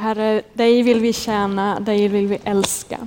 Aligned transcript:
Herre, 0.00 0.42
dig 0.52 0.82
vill 0.82 1.00
vi 1.00 1.12
tjäna, 1.12 1.80
dig 1.80 2.08
vill 2.08 2.26
vi 2.26 2.38
älska. 2.44 2.98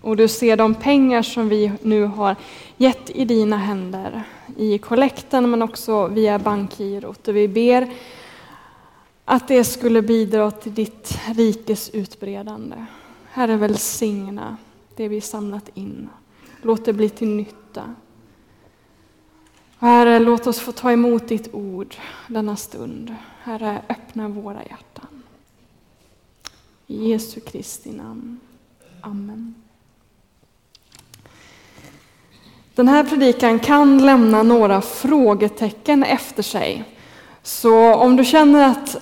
Och 0.00 0.16
du 0.16 0.28
ser 0.28 0.56
de 0.56 0.74
pengar 0.74 1.22
som 1.22 1.48
vi 1.48 1.72
nu 1.82 2.04
har 2.04 2.36
gett 2.76 3.10
i 3.10 3.24
dina 3.24 3.56
händer, 3.56 4.22
i 4.56 4.78
kollekten 4.78 5.50
men 5.50 5.62
också 5.62 6.06
via 6.06 6.38
bankgirot. 6.38 7.28
Och 7.28 7.36
vi 7.36 7.48
ber 7.48 7.90
att 9.24 9.48
det 9.48 9.64
skulle 9.64 10.02
bidra 10.02 10.50
till 10.50 10.74
ditt 10.74 11.18
rikes 11.36 11.90
utbredande. 11.90 12.76
Herre, 13.30 13.56
välsigna 13.56 14.56
det 14.96 15.08
vi 15.08 15.20
samlat 15.20 15.68
in. 15.74 16.08
Låt 16.62 16.84
det 16.84 16.92
bli 16.92 17.08
till 17.08 17.28
nytta. 17.28 17.94
Herre, 19.78 20.18
låt 20.18 20.46
oss 20.46 20.60
få 20.60 20.72
ta 20.72 20.92
emot 20.92 21.28
ditt 21.28 21.54
ord 21.54 21.94
denna 22.26 22.56
stund. 22.56 23.14
Herre, 23.42 23.82
öppna 23.88 24.28
våra 24.28 24.62
hjärtan. 24.64 25.11
I 26.92 27.08
Jesu 27.08 27.40
Kristi 27.40 27.92
namn. 27.92 28.40
Amen. 29.00 29.54
Den 32.74 32.88
här 32.88 33.04
predikan 33.04 33.58
kan 33.58 34.06
lämna 34.06 34.42
några 34.42 34.80
frågetecken 34.80 36.04
efter 36.04 36.42
sig. 36.42 36.84
Så 37.42 37.94
om 37.94 38.16
du 38.16 38.24
känner 38.24 38.68
att 38.68 38.96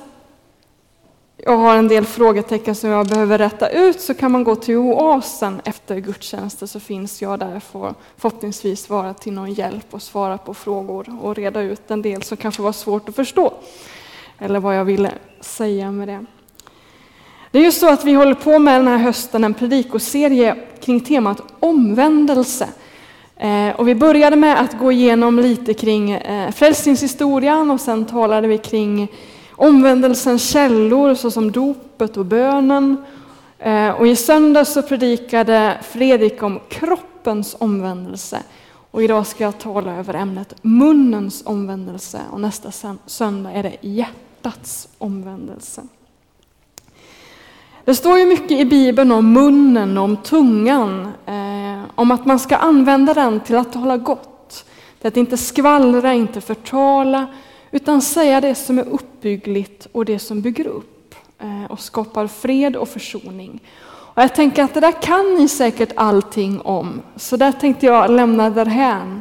jag 1.37 1.57
har 1.57 1.77
en 1.77 1.89
del 1.89 2.05
frågetecken 2.05 2.75
som 2.75 2.91
jag 2.91 3.07
behöver 3.07 3.39
rätta 3.39 3.69
ut 3.69 4.01
så 4.01 4.15
kan 4.15 4.33
man 4.33 4.45
gå 4.45 4.57
till 4.57 4.77
Oasen 4.77 5.61
efter 5.65 5.99
gudstjänsten 5.99 6.69
så 6.69 6.81
finns 6.81 7.23
jag 7.23 7.39
där 7.39 7.61
för 7.61 7.95
förhoppningsvis 8.17 8.91
vara 8.91 9.15
till 9.15 9.33
någon 9.33 9.53
hjälp 9.53 9.87
och 9.91 10.03
svara 10.03 10.39
på 10.39 10.55
frågor 10.55 11.19
och 11.23 11.37
reda 11.37 11.61
ut 11.61 11.91
en 11.91 12.03
del 12.03 12.23
som 12.23 12.37
kanske 12.37 12.63
var 12.63 12.73
svårt 12.73 13.09
att 13.09 13.17
förstå. 13.17 13.53
Eller 14.39 14.61
vad 14.61 14.77
jag 14.77 14.85
ville 14.85 15.13
säga 15.41 15.91
med 15.91 16.09
det. 16.09 16.27
Det 17.53 17.59
är 17.59 17.63
ju 17.63 17.73
så 17.73 17.89
att 17.89 18.05
vi 18.05 18.13
håller 18.13 18.35
på 18.35 18.59
med 18.59 18.81
den 18.81 18.89
här 18.89 18.99
hösten 18.99 19.45
en 19.45 19.55
predikoserie 19.55 20.57
kring 20.81 21.01
temat 21.01 21.43
omvändelse. 21.61 22.69
Eh, 23.37 23.69
och 23.77 23.89
vi 23.89 23.95
började 23.95 24.37
med 24.37 24.61
att 24.61 24.79
gå 24.79 24.93
igenom 24.93 25.39
lite 25.39 25.75
kring 25.75 26.11
eh, 26.11 26.51
frälsningshistorien 26.51 27.71
och 27.71 27.81
sen 27.81 28.05
talade 28.05 28.49
vi 28.49 28.59
kring 28.59 29.09
omvändelsens 29.51 30.51
källor 30.51 31.15
såsom 31.15 31.53
dopet 31.53 32.17
och 32.17 32.27
bönen. 32.27 33.05
Eh, 33.59 33.91
och 33.91 34.07
i 34.07 34.17
söndags 34.17 34.73
så 34.73 34.83
predikade 34.83 35.79
Fredrik 35.83 36.43
om 36.43 36.61
kroppens 36.69 37.57
omvändelse. 37.59 38.43
Och 38.91 39.03
idag 39.03 39.27
ska 39.27 39.45
jag 39.45 39.59
tala 39.59 39.97
över 39.97 40.15
ämnet 40.15 40.55
munnens 40.63 41.43
omvändelse 41.47 42.21
och 42.31 42.41
nästa 42.41 42.73
söndag 43.07 43.51
är 43.53 43.63
det 43.63 43.77
hjärtats 43.81 44.89
omvändelse. 44.99 45.83
Det 47.85 47.95
står 47.95 48.19
ju 48.19 48.27
mycket 48.27 48.51
i 48.51 48.65
Bibeln 48.65 49.13
om 49.13 49.33
munnen 49.33 49.99
och 49.99 50.05
om 50.05 50.17
tungan, 50.17 51.13
eh, 51.27 51.91
om 51.95 52.11
att 52.11 52.27
man 52.27 52.39
ska 52.39 52.57
använda 52.57 53.15
den 53.15 53.41
till 53.41 53.57
att 53.57 53.73
tala 53.73 53.97
gott, 53.97 54.65
till 54.99 55.09
att 55.09 55.17
inte 55.17 55.37
skvallra, 55.37 56.15
inte 56.15 56.41
förtala, 56.41 57.27
utan 57.71 58.03
säga 58.03 58.41
det 58.41 58.55
som 58.55 58.79
är 58.79 58.89
uppbyggligt 58.89 59.87
och 59.93 60.05
det 60.05 60.19
som 60.19 60.41
bygger 60.41 60.67
upp 60.67 61.15
eh, 61.39 61.71
och 61.71 61.81
skapar 61.81 62.27
fred 62.27 62.77
och 62.77 62.89
försoning. 62.89 63.61
Och 63.89 64.23
jag 64.23 64.35
tänker 64.35 64.63
att 64.63 64.75
det 64.75 64.81
där 64.81 65.03
kan 65.03 65.35
ni 65.35 65.49
säkert 65.49 65.93
allting 65.97 66.61
om, 66.61 67.03
så 67.17 67.37
där 67.37 67.53
tänkte 67.53 67.87
jag 67.87 68.11
lämna 68.11 68.51
därhän. 68.51 69.21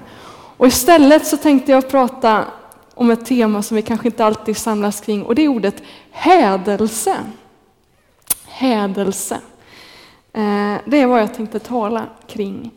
Och 0.58 0.68
istället 0.68 1.28
så 1.28 1.38
tänkte 1.38 1.72
jag 1.72 1.90
prata 1.90 2.46
om 2.94 3.12
ett 3.12 3.26
tema 3.26 3.62
som 3.62 3.76
vi 3.76 3.82
kanske 3.82 4.08
inte 4.08 4.26
alltid 4.26 4.58
samlas 4.58 5.02
kring 5.02 5.24
och 5.24 5.36
det 5.36 5.42
är 5.42 5.48
ordet 5.48 5.84
hädelse. 6.12 7.16
Hädelse. 8.60 9.36
Eh, 10.34 10.76
det 10.86 10.98
är 10.98 11.06
vad 11.06 11.22
jag 11.22 11.34
tänkte 11.34 11.60
tala 11.60 12.06
kring. 12.28 12.72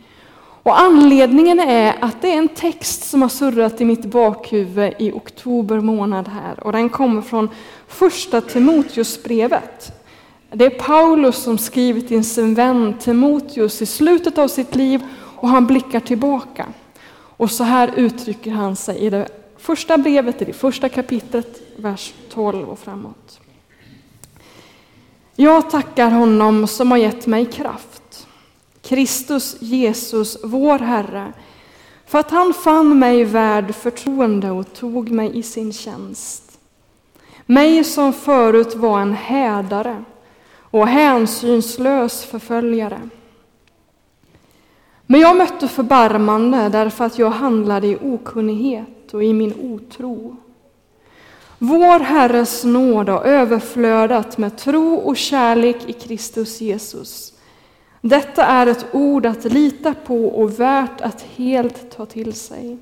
Och 0.63 0.81
anledningen 0.81 1.61
är 1.61 1.95
att 2.01 2.23
det 2.23 2.29
är 2.29 2.39
en 2.39 2.49
text 2.49 3.11
som 3.11 3.23
har 3.23 3.29
surrat 3.29 3.81
i 3.81 3.85
mitt 3.85 4.05
bakhuvud 4.05 4.95
i 4.99 5.13
oktober 5.13 5.81
månad 5.81 6.29
här 6.29 6.67
och 6.67 6.73
den 6.73 6.89
kommer 6.89 7.23
från 7.23 7.49
första 7.87 8.41
Timoteusbrevet. 8.41 9.93
Det 10.51 10.65
är 10.65 10.71
Paulus 10.71 11.43
som 11.43 11.59
skrivit 11.59 12.09
till 12.09 12.25
sin 12.25 12.55
vän 12.55 12.95
Timoteus 13.01 13.83
i 13.83 13.87
slutet 13.87 14.39
av 14.39 14.49
sitt 14.49 14.75
liv 14.75 15.03
och 15.37 15.49
han 15.49 15.67
blickar 15.67 16.01
tillbaka. 16.01 16.67
Och 17.37 17.51
så 17.51 17.65
här 17.65 17.91
uttrycker 17.97 18.51
han 18.51 18.77
sig 18.77 18.99
i 18.99 19.11
det 19.11 19.29
första 19.59 19.99
brevet, 19.99 20.43
i 20.43 20.45
det 20.45 20.53
första 20.53 20.89
kapitlet, 20.89 21.61
vers 21.77 22.13
12 22.31 22.69
och 22.69 22.79
framåt. 22.79 23.42
Jag 25.37 25.71
tackar 25.71 26.11
honom 26.11 26.67
som 26.67 26.91
har 26.91 26.99
gett 26.99 27.27
mig 27.27 27.47
kraft 27.47 27.93
Kristus 28.83 29.57
Jesus, 29.61 30.39
vår 30.45 30.79
Herre, 30.79 31.33
för 32.07 32.19
att 32.19 32.31
han 32.31 32.55
fann 32.55 32.99
mig 32.99 33.25
värd 33.25 33.75
förtroende 33.75 34.51
och 34.51 34.75
tog 34.75 35.11
mig 35.11 35.39
i 35.39 35.43
sin 35.43 35.73
tjänst. 35.73 36.59
Mig 37.47 37.85
som 37.85 38.13
förut 38.13 38.75
var 38.75 39.01
en 39.01 39.15
hädare 39.15 40.05
och 40.55 40.87
hänsynslös 40.87 42.25
förföljare. 42.25 43.01
Men 45.07 45.21
jag 45.21 45.37
mötte 45.37 45.69
förbarmande 45.69 46.69
därför 46.69 47.05
att 47.05 47.19
jag 47.19 47.31
handlade 47.31 47.87
i 47.87 47.99
okunnighet 48.03 49.15
och 49.15 49.25
i 49.25 49.33
min 49.33 49.55
otro. 49.61 50.37
Vår 51.65 51.99
Herres 52.01 52.65
nåd 52.65 53.09
har 53.09 53.25
överflödat 53.25 54.39
med 54.39 54.59
tro 54.59 54.95
och 54.95 55.17
kärlek 55.17 55.77
i 55.87 55.93
Kristus 55.93 56.61
Jesus. 56.61 57.33
Detta 58.01 58.47
är 58.47 58.67
ett 58.67 58.87
ord 58.93 59.27
att 59.27 59.45
lita 59.45 59.95
på 59.95 60.27
och 60.27 60.61
värt 60.61 61.01
att 61.01 61.23
helt 61.37 61.91
ta 61.97 62.07
till 62.07 62.33
sig. 62.33 62.79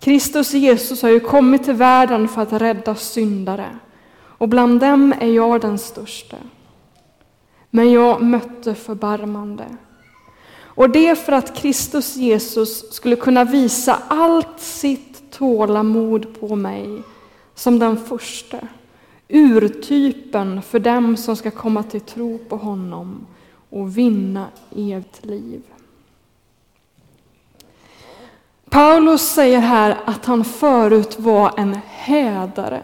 Kristus 0.00 0.52
Jesus 0.52 1.02
har 1.02 1.10
ju 1.10 1.20
kommit 1.20 1.64
till 1.64 1.74
världen 1.74 2.28
för 2.28 2.42
att 2.42 2.52
rädda 2.52 2.94
syndare 2.94 3.78
och 4.18 4.48
bland 4.48 4.80
dem 4.80 5.14
är 5.20 5.30
jag 5.30 5.60
den 5.60 5.78
största. 5.78 6.36
Men 7.70 7.92
jag 7.92 8.22
mötte 8.22 8.74
förbarmande. 8.74 9.64
Och 10.62 10.90
det 10.90 11.16
för 11.16 11.32
att 11.32 11.56
Kristus 11.56 12.16
Jesus 12.16 12.94
skulle 12.94 13.16
kunna 13.16 13.44
visa 13.44 13.98
allt 14.08 14.60
sitt 14.60 15.30
tålamod 15.30 16.40
på 16.40 16.56
mig 16.56 17.02
som 17.62 17.78
den 17.78 17.96
första, 17.96 18.58
urtypen 19.28 20.62
för 20.62 20.78
dem 20.78 21.16
som 21.16 21.36
ska 21.36 21.50
komma 21.50 21.82
till 21.82 22.00
tro 22.00 22.38
på 22.38 22.56
honom 22.56 23.26
och 23.70 23.98
vinna 23.98 24.46
evigt 24.76 25.24
liv. 25.24 25.62
Paulus 28.70 29.22
säger 29.22 29.58
här 29.58 29.98
att 30.04 30.24
han 30.24 30.44
förut 30.44 31.18
var 31.18 31.52
en 31.56 31.78
hädare. 31.86 32.82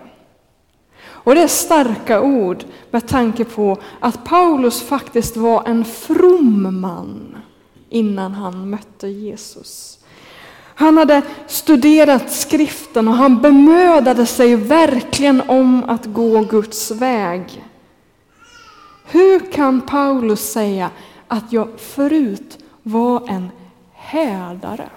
Och 1.00 1.34
det 1.34 1.42
är 1.42 1.48
starka 1.48 2.22
ord 2.22 2.64
med 2.90 3.08
tanke 3.08 3.44
på 3.44 3.78
att 4.00 4.24
Paulus 4.24 4.82
faktiskt 4.82 5.36
var 5.36 5.62
en 5.66 5.84
from 5.84 6.80
man 6.80 7.36
innan 7.88 8.32
han 8.32 8.70
mötte 8.70 9.08
Jesus. 9.08 9.97
Han 10.78 10.96
hade 10.96 11.22
studerat 11.46 12.32
skriften 12.32 13.08
och 13.08 13.14
han 13.14 13.40
bemödade 13.40 14.26
sig 14.26 14.56
verkligen 14.56 15.40
om 15.40 15.84
att 15.84 16.06
gå 16.06 16.40
Guds 16.40 16.90
väg. 16.90 17.64
Hur 19.06 19.52
kan 19.52 19.80
Paulus 19.80 20.52
säga 20.52 20.90
att 21.28 21.52
jag 21.52 21.68
förut 21.76 22.58
var 22.82 23.28
en 23.28 23.50
hädare? 23.92 24.88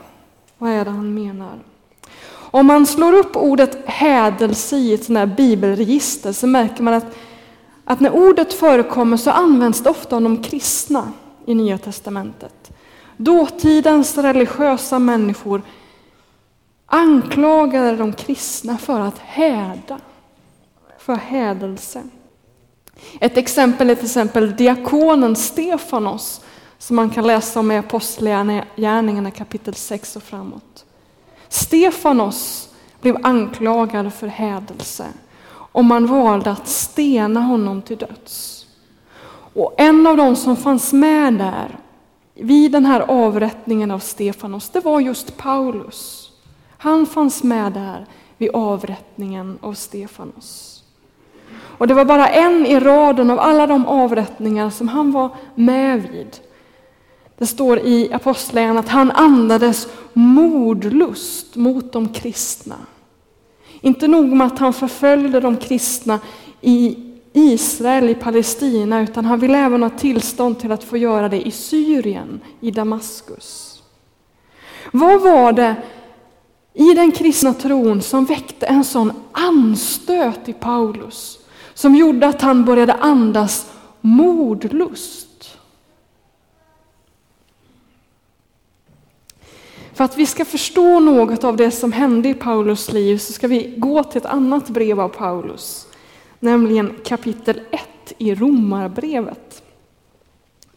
Vad 0.58 0.72
är 0.72 0.86
det 0.86 0.92
han 0.92 1.14
menar? 1.14 1.60
Om 2.34 2.66
man 2.66 2.86
slår 2.86 3.14
upp 3.14 3.36
ordet 3.36 3.86
hädelse 3.86 4.78
i 4.78 4.94
ett 4.94 5.04
sånt 5.04 5.20
här 5.20 5.26
bibelregister 5.26 6.32
så 6.32 6.48
märker 6.48 6.84
man 6.84 6.94
att, 6.94 7.16
att 7.86 8.00
när 8.00 8.16
ordet 8.16 8.54
förekommer 8.54 9.18
så 9.18 9.32
används 9.32 9.84
det 9.84 9.90
ofta 9.90 10.16
av 10.16 10.22
de 10.22 10.44
kristna 10.44 11.12
i 11.46 11.54
Nya 11.54 11.78
Testamentet. 11.78 12.71
Dåtidens 13.24 14.18
religiösa 14.18 15.00
människor 15.00 15.62
anklagade 16.86 17.96
de 17.96 18.14
kristna 18.14 18.78
för 18.78 19.00
att 19.00 19.18
häda, 19.20 20.00
för 20.98 21.16
hädelse. 21.16 22.04
Ett 23.20 23.38
exempel 23.38 23.90
är 23.90 23.96
till 23.96 24.06
exempel 24.06 24.56
diakonen 24.56 25.36
Stefanos 25.36 26.42
som 26.78 26.96
man 26.96 27.10
kan 27.10 27.28
läsa 27.28 27.60
om 27.60 27.72
i 27.72 27.78
Apostlagärningarna 27.78 29.32
kapitel 29.32 29.74
6 29.76 30.16
och 30.16 30.24
framåt. 30.24 30.86
Stefanos 31.50 32.70
blev 33.02 33.18
anklagad 33.24 34.14
för 34.14 34.28
hädelse 34.28 35.06
och 35.50 35.86
man 35.86 36.08
valde 36.08 36.52
att 36.52 36.68
stena 36.68 37.40
honom 37.40 37.82
till 37.82 37.98
döds. 37.98 38.66
Och 39.54 39.74
en 39.78 40.08
av 40.08 40.18
dem 40.18 40.36
som 40.36 40.58
fanns 40.58 40.94
med 40.94 41.34
där 41.34 41.78
vid 42.34 42.72
den 42.72 42.86
här 42.86 43.00
avrättningen 43.08 43.92
av 43.92 44.00
Stefanos, 44.00 44.70
det 44.70 44.80
var 44.80 45.00
just 45.00 45.38
Paulus. 45.38 46.32
Han 46.78 47.06
fanns 47.06 47.44
med 47.44 47.74
där 47.74 48.06
vid 48.38 48.50
avrättningen 48.54 49.58
av 49.62 49.74
Stefanos. 49.74 50.84
Och 51.78 51.88
det 51.88 51.94
var 51.94 52.06
bara 52.06 52.28
en 52.28 52.66
i 52.66 52.80
raden 52.80 53.30
av 53.30 53.40
alla 53.40 53.68
de 53.68 53.86
avrättningar 53.86 54.70
som 54.70 54.88
han 54.88 55.12
var 55.12 55.30
med 55.56 56.02
vid. 56.02 56.38
Det 57.38 57.46
står 57.46 57.80
i 57.80 58.14
Apostlagärningarna 58.14 58.80
att 58.80 58.90
han 58.90 59.12
andades 59.12 59.88
mordlust 60.14 61.56
mot 61.56 61.92
de 61.92 62.10
kristna. 62.10 62.76
Inte 63.82 64.08
nog 64.08 64.28
med 64.28 64.48
att 64.48 64.60
han 64.60 64.74
förföljde 64.74 65.40
de 65.40 65.58
kristna 65.58 66.20
i 66.62 67.11
Israel, 67.34 68.10
i 68.10 68.16
Palestina, 68.16 69.02
utan 69.02 69.26
han 69.26 69.40
vill 69.40 69.56
även 69.56 69.84
ha 69.84 69.90
tillstånd 69.90 70.60
till 70.60 70.72
att 70.72 70.84
få 70.84 70.98
göra 70.98 71.30
det 71.30 71.48
i 71.48 71.52
Syrien, 71.52 72.42
i 72.60 72.72
Damaskus. 72.72 73.82
Vad 74.92 75.22
var 75.22 75.52
det 75.52 75.76
i 76.74 76.94
den 76.94 77.12
kristna 77.12 77.54
tron 77.54 78.02
som 78.02 78.26
väckte 78.26 78.66
en 78.66 78.84
sån 78.84 79.12
anstöt 79.32 80.50
i 80.50 80.54
Paulus, 80.54 81.40
som 81.74 81.96
gjorde 81.96 82.28
att 82.28 82.42
han 82.42 82.66
började 82.66 82.94
andas 82.94 83.72
mordlust? 84.02 85.58
För 89.94 90.04
att 90.04 90.18
vi 90.18 90.26
ska 90.26 90.46
förstå 90.46 91.00
något 91.00 91.44
av 91.44 91.58
det 91.58 91.72
som 91.72 91.92
hände 91.92 92.30
i 92.30 92.34
Paulus 92.34 92.94
liv 92.94 93.18
så 93.18 93.34
ska 93.34 93.48
vi 93.48 93.74
gå 93.78 94.04
till 94.04 94.18
ett 94.18 94.26
annat 94.26 94.70
brev 94.70 95.00
av 95.00 95.10
Paulus, 95.10 95.88
nämligen 96.42 96.96
kapitel 97.06 97.62
1 97.72 98.14
i 98.18 98.36
Romarbrevet. 98.36 99.64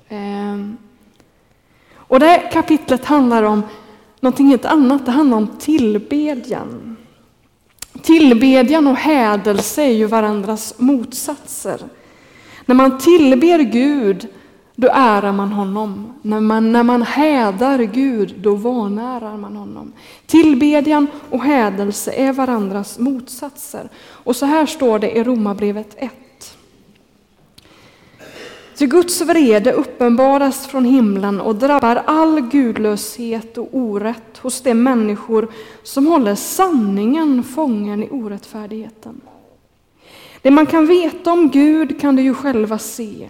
Ehm. 0.08 0.76
Och 1.94 2.20
det 2.20 2.50
kapitlet 2.52 3.04
handlar 3.04 3.42
om 3.42 3.62
någonting 4.20 4.46
helt 4.46 4.64
annat, 4.64 5.06
det 5.06 5.12
handlar 5.12 5.36
om 5.36 5.48
tillbedjan. 5.58 6.96
Tillbedjan 8.02 8.86
och 8.86 8.96
hädelse 8.96 9.82
är 9.82 9.92
ju 9.92 10.06
varandras 10.06 10.74
motsatser. 10.78 11.80
När 12.66 12.74
man 12.74 12.98
tillber 12.98 13.58
Gud 13.58 14.28
då 14.76 14.88
ärar 14.92 15.32
man 15.32 15.52
honom. 15.52 16.12
När 16.22 16.40
man, 16.40 16.72
när 16.72 16.82
man 16.82 17.02
hädar 17.02 17.78
Gud, 17.78 18.34
då 18.38 18.54
vanärar 18.54 19.36
man 19.36 19.56
honom. 19.56 19.92
Tillbedjan 20.26 21.06
och 21.30 21.44
hädelse 21.44 22.12
är 22.12 22.32
varandras 22.32 22.98
motsatser. 22.98 23.88
Och 24.06 24.36
så 24.36 24.46
här 24.46 24.66
står 24.66 24.98
det 24.98 25.16
i 25.16 25.24
Romarbrevet 25.24 25.94
1. 25.96 26.12
Ty 28.76 28.86
Guds 28.86 29.20
vrede 29.20 29.72
uppenbaras 29.72 30.66
från 30.66 30.84
himlen 30.84 31.40
och 31.40 31.56
drabbar 31.56 32.02
all 32.06 32.40
gudlöshet 32.40 33.58
och 33.58 33.68
orätt 33.72 34.38
hos 34.38 34.60
de 34.60 34.74
människor 34.74 35.48
som 35.82 36.06
håller 36.06 36.34
sanningen 36.34 37.42
fången 37.42 38.02
i 38.02 38.08
orättfärdigheten. 38.10 39.20
Det 40.42 40.50
man 40.50 40.66
kan 40.66 40.86
veta 40.86 41.32
om 41.32 41.50
Gud 41.50 42.00
kan 42.00 42.16
du 42.16 42.22
ju 42.22 42.34
själva 42.34 42.78
se. 42.78 43.28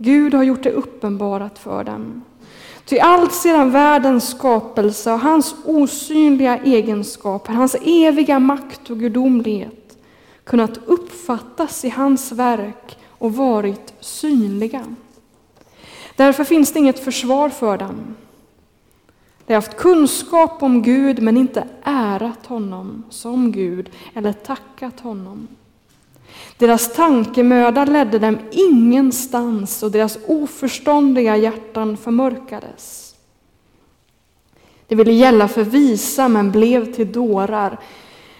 Gud 0.00 0.34
har 0.34 0.42
gjort 0.42 0.62
det 0.62 0.72
uppenbarat 0.72 1.58
för 1.58 1.84
dem. 1.84 2.24
Ty 2.84 2.98
allt 2.98 3.32
sedan 3.32 3.70
världens 3.70 4.30
skapelse 4.30 5.12
och 5.12 5.20
hans 5.20 5.54
osynliga 5.64 6.58
egenskaper, 6.58 7.52
hans 7.52 7.76
eviga 7.82 8.38
makt 8.38 8.90
och 8.90 8.98
gudomlighet 8.98 9.98
kunnat 10.44 10.78
uppfattas 10.86 11.84
i 11.84 11.88
hans 11.88 12.32
verk 12.32 12.98
och 13.08 13.34
varit 13.34 13.94
synliga. 14.00 14.84
Därför 16.16 16.44
finns 16.44 16.72
det 16.72 16.78
inget 16.78 17.04
försvar 17.04 17.48
för 17.48 17.78
dem. 17.78 18.16
De 19.46 19.54
har 19.54 19.62
haft 19.62 19.76
kunskap 19.76 20.62
om 20.62 20.82
Gud 20.82 21.22
men 21.22 21.36
inte 21.36 21.68
ärat 21.82 22.46
honom 22.46 23.04
som 23.10 23.52
Gud 23.52 23.90
eller 24.14 24.32
tackat 24.32 25.00
honom. 25.00 25.48
Deras 26.56 26.92
tankemöda 26.92 27.84
ledde 27.84 28.18
dem 28.18 28.38
ingenstans 28.50 29.82
och 29.82 29.90
deras 29.90 30.18
oförståndiga 30.26 31.36
hjärtan 31.36 31.96
förmörkades. 31.96 33.14
Det 34.86 34.94
ville 34.94 35.12
gälla 35.12 35.48
för 35.48 35.64
visa 35.64 36.28
men 36.28 36.50
blev 36.50 36.94
till 36.94 37.12
dårar. 37.12 37.78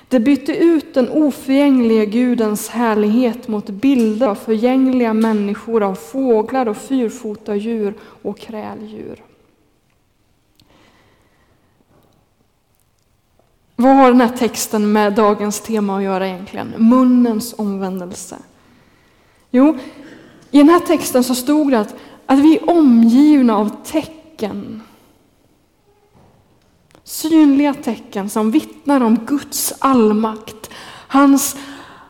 Det 0.08 0.20
bytte 0.20 0.56
ut 0.56 0.94
den 0.94 1.08
oförgängliga 1.08 2.04
Gudens 2.04 2.68
härlighet 2.68 3.48
mot 3.48 3.66
bilder 3.66 4.26
av 4.26 4.34
förgängliga 4.34 5.14
människor, 5.14 5.82
av 5.82 5.94
fåglar 5.94 6.68
och 6.68 6.76
fyrfota 6.76 7.56
djur 7.56 7.94
och 8.22 8.38
kräldjur. 8.38 9.22
Vad 13.80 13.96
har 13.96 14.10
den 14.10 14.20
här 14.20 14.36
texten 14.36 14.92
med 14.92 15.12
dagens 15.12 15.60
tema 15.60 15.96
att 15.96 16.02
göra 16.02 16.28
egentligen? 16.28 16.74
Munnens 16.78 17.54
omvändelse. 17.58 18.36
Jo, 19.50 19.78
i 20.50 20.58
den 20.58 20.68
här 20.68 20.80
texten 20.80 21.24
så 21.24 21.34
stod 21.34 21.70
det 21.70 21.80
att, 21.80 21.94
att 22.26 22.38
vi 22.38 22.56
är 22.56 22.70
omgivna 22.70 23.56
av 23.56 23.84
tecken. 23.84 24.82
Synliga 27.04 27.74
tecken 27.74 28.30
som 28.30 28.50
vittnar 28.50 29.00
om 29.00 29.16
Guds 29.16 29.74
allmakt, 29.78 30.70
hans, 31.08 31.56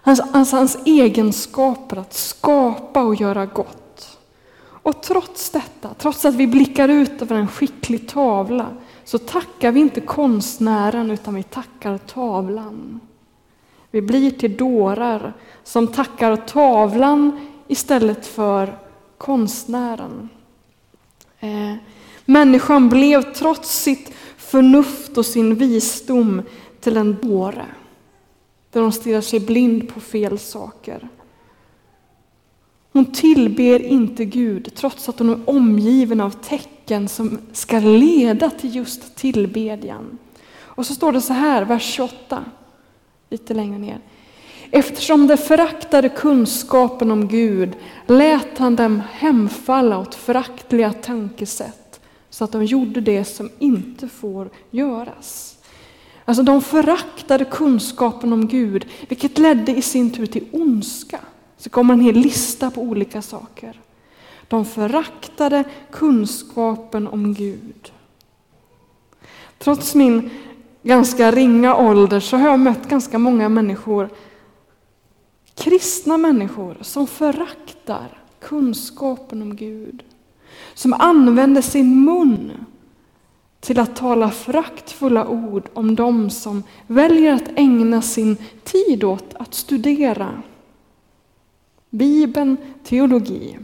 hans, 0.02 0.20
hans, 0.32 0.52
hans 0.52 0.78
egenskaper 0.84 1.96
att 1.96 2.14
skapa 2.14 3.02
och 3.02 3.14
göra 3.14 3.46
gott. 3.46 4.18
Och 4.60 5.02
trots 5.02 5.50
detta, 5.50 5.88
trots 5.98 6.24
att 6.24 6.34
vi 6.34 6.46
blickar 6.46 6.88
ut 6.88 7.22
över 7.22 7.36
en 7.36 7.48
skicklig 7.48 8.08
tavla, 8.08 8.66
så 9.08 9.18
tackar 9.18 9.72
vi 9.72 9.80
inte 9.80 10.00
konstnären 10.00 11.10
utan 11.10 11.34
vi 11.34 11.42
tackar 11.42 11.98
tavlan. 11.98 13.00
Vi 13.90 14.02
blir 14.02 14.30
till 14.30 14.56
dårar 14.56 15.32
som 15.64 15.86
tackar 15.86 16.36
tavlan 16.36 17.48
istället 17.68 18.26
för 18.26 18.78
konstnären. 19.18 20.28
Eh, 21.40 21.74
människan 22.24 22.88
blev 22.88 23.34
trots 23.34 23.82
sitt 23.82 24.12
förnuft 24.36 25.18
och 25.18 25.26
sin 25.26 25.54
visdom 25.54 26.42
till 26.80 26.96
en 26.96 27.16
dåre. 27.22 27.66
Där 28.72 28.80
hon 28.80 28.92
stirrar 28.92 29.20
sig 29.20 29.40
blind 29.40 29.94
på 29.94 30.00
fel 30.00 30.38
saker. 30.38 31.08
Hon 32.92 33.12
tillber 33.12 33.82
inte 33.82 34.24
Gud 34.24 34.74
trots 34.74 35.08
att 35.08 35.18
hon 35.18 35.30
är 35.30 35.40
omgiven 35.50 36.20
av 36.20 36.30
tecken 36.30 36.77
som 37.08 37.38
ska 37.52 37.78
leda 37.78 38.50
till 38.50 38.76
just 38.76 39.16
tillbedjan. 39.16 40.18
Och 40.60 40.86
så 40.86 40.94
står 40.94 41.12
det 41.12 41.20
så 41.20 41.32
här, 41.32 41.64
vers 41.64 41.82
28, 41.82 42.44
lite 43.30 43.54
längre 43.54 43.78
ner. 43.78 44.00
Eftersom 44.70 45.26
de 45.26 45.36
föraktade 45.36 46.08
kunskapen 46.08 47.10
om 47.10 47.28
Gud 47.28 47.76
lät 48.06 48.58
han 48.58 48.76
dem 48.76 49.02
hemfalla 49.12 49.98
åt 49.98 50.14
föraktliga 50.14 50.92
tankesätt 50.92 52.00
så 52.30 52.44
att 52.44 52.52
de 52.52 52.64
gjorde 52.64 53.00
det 53.00 53.24
som 53.24 53.50
inte 53.58 54.08
får 54.08 54.50
göras. 54.70 55.56
Alltså 56.24 56.42
de 56.42 56.62
föraktade 56.62 57.44
kunskapen 57.44 58.32
om 58.32 58.48
Gud, 58.48 58.86
vilket 59.08 59.38
ledde 59.38 59.72
i 59.72 59.82
sin 59.82 60.10
tur 60.10 60.26
till 60.26 60.44
ondska. 60.52 61.20
Så 61.58 61.70
kommer 61.70 61.94
en 61.94 62.00
hel 62.00 62.14
lista 62.14 62.70
på 62.70 62.80
olika 62.80 63.22
saker. 63.22 63.80
De 64.48 64.64
föraktade 64.64 65.64
kunskapen 65.90 67.08
om 67.08 67.34
Gud. 67.34 67.92
Trots 69.58 69.94
min 69.94 70.30
ganska 70.82 71.30
ringa 71.30 71.76
ålder 71.76 72.20
så 72.20 72.36
har 72.36 72.48
jag 72.48 72.60
mött 72.60 72.88
ganska 72.88 73.18
många 73.18 73.48
människor, 73.48 74.08
kristna 75.54 76.16
människor, 76.16 76.76
som 76.80 77.06
föraktar 77.06 78.22
kunskapen 78.40 79.42
om 79.42 79.56
Gud. 79.56 80.02
Som 80.74 80.92
använder 80.92 81.62
sin 81.62 82.04
mun 82.04 82.52
till 83.60 83.78
att 83.78 83.96
tala 83.96 84.30
föraktfulla 84.30 85.28
ord 85.28 85.68
om 85.74 85.94
dem 85.94 86.30
som 86.30 86.62
väljer 86.86 87.32
att 87.34 87.48
ägna 87.56 88.02
sin 88.02 88.36
tid 88.64 89.04
åt 89.04 89.34
att 89.34 89.54
studera 89.54 90.42
Bibeln, 91.90 92.56
teologi. 92.84 93.58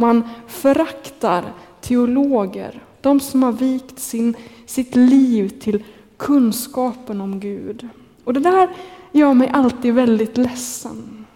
Man 0.00 0.28
föraktar 0.46 1.52
teologer, 1.80 2.82
de 3.00 3.20
som 3.20 3.42
har 3.42 3.52
vikt 3.52 3.98
sin, 3.98 4.36
sitt 4.66 4.96
liv 4.96 5.48
till 5.48 5.84
kunskapen 6.16 7.20
om 7.20 7.40
Gud. 7.40 7.88
Och 8.24 8.34
det 8.34 8.40
där 8.40 8.76
gör 9.12 9.34
mig 9.34 9.48
alltid 9.48 9.94
väldigt 9.94 10.36
ledsen. 10.36 11.26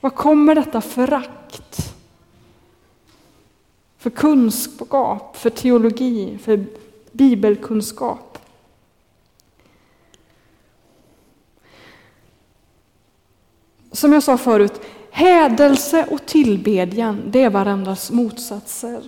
Var 0.00 0.10
kommer 0.10 0.54
detta 0.54 0.80
förakt? 0.80 1.94
För 3.98 4.10
kunskap, 4.10 5.36
för 5.36 5.50
teologi, 5.50 6.38
för 6.38 6.64
bibelkunskap. 7.12 8.38
Som 13.92 14.12
jag 14.12 14.22
sa 14.22 14.38
förut, 14.38 14.80
hädelse 15.12 16.06
och 16.10 16.26
tillbedjan, 16.26 17.22
det 17.26 17.42
är 17.42 17.50
varandras 17.50 18.10
motsatser. 18.10 19.02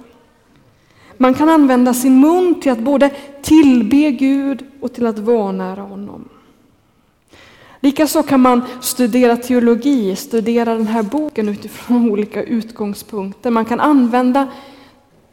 Man 1.17 1.35
kan 1.35 1.49
använda 1.49 1.95
sin 1.95 2.21
mun 2.21 2.61
till 2.61 2.73
att 2.73 2.79
både 2.79 3.11
tillbe 3.43 4.11
Gud 4.11 4.65
och 4.81 4.93
till 4.93 5.07
att 5.07 5.19
vanära 5.19 5.81
honom. 5.81 6.29
Likaså 7.81 8.23
kan 8.23 8.41
man 8.41 8.63
studera 8.81 9.37
teologi, 9.37 10.17
studera 10.17 10.75
den 10.75 10.87
här 10.87 11.03
boken 11.03 11.49
utifrån 11.49 12.11
olika 12.11 12.43
utgångspunkter. 12.43 13.51
Man 13.51 13.65
kan 13.65 13.81
använda 13.81 14.49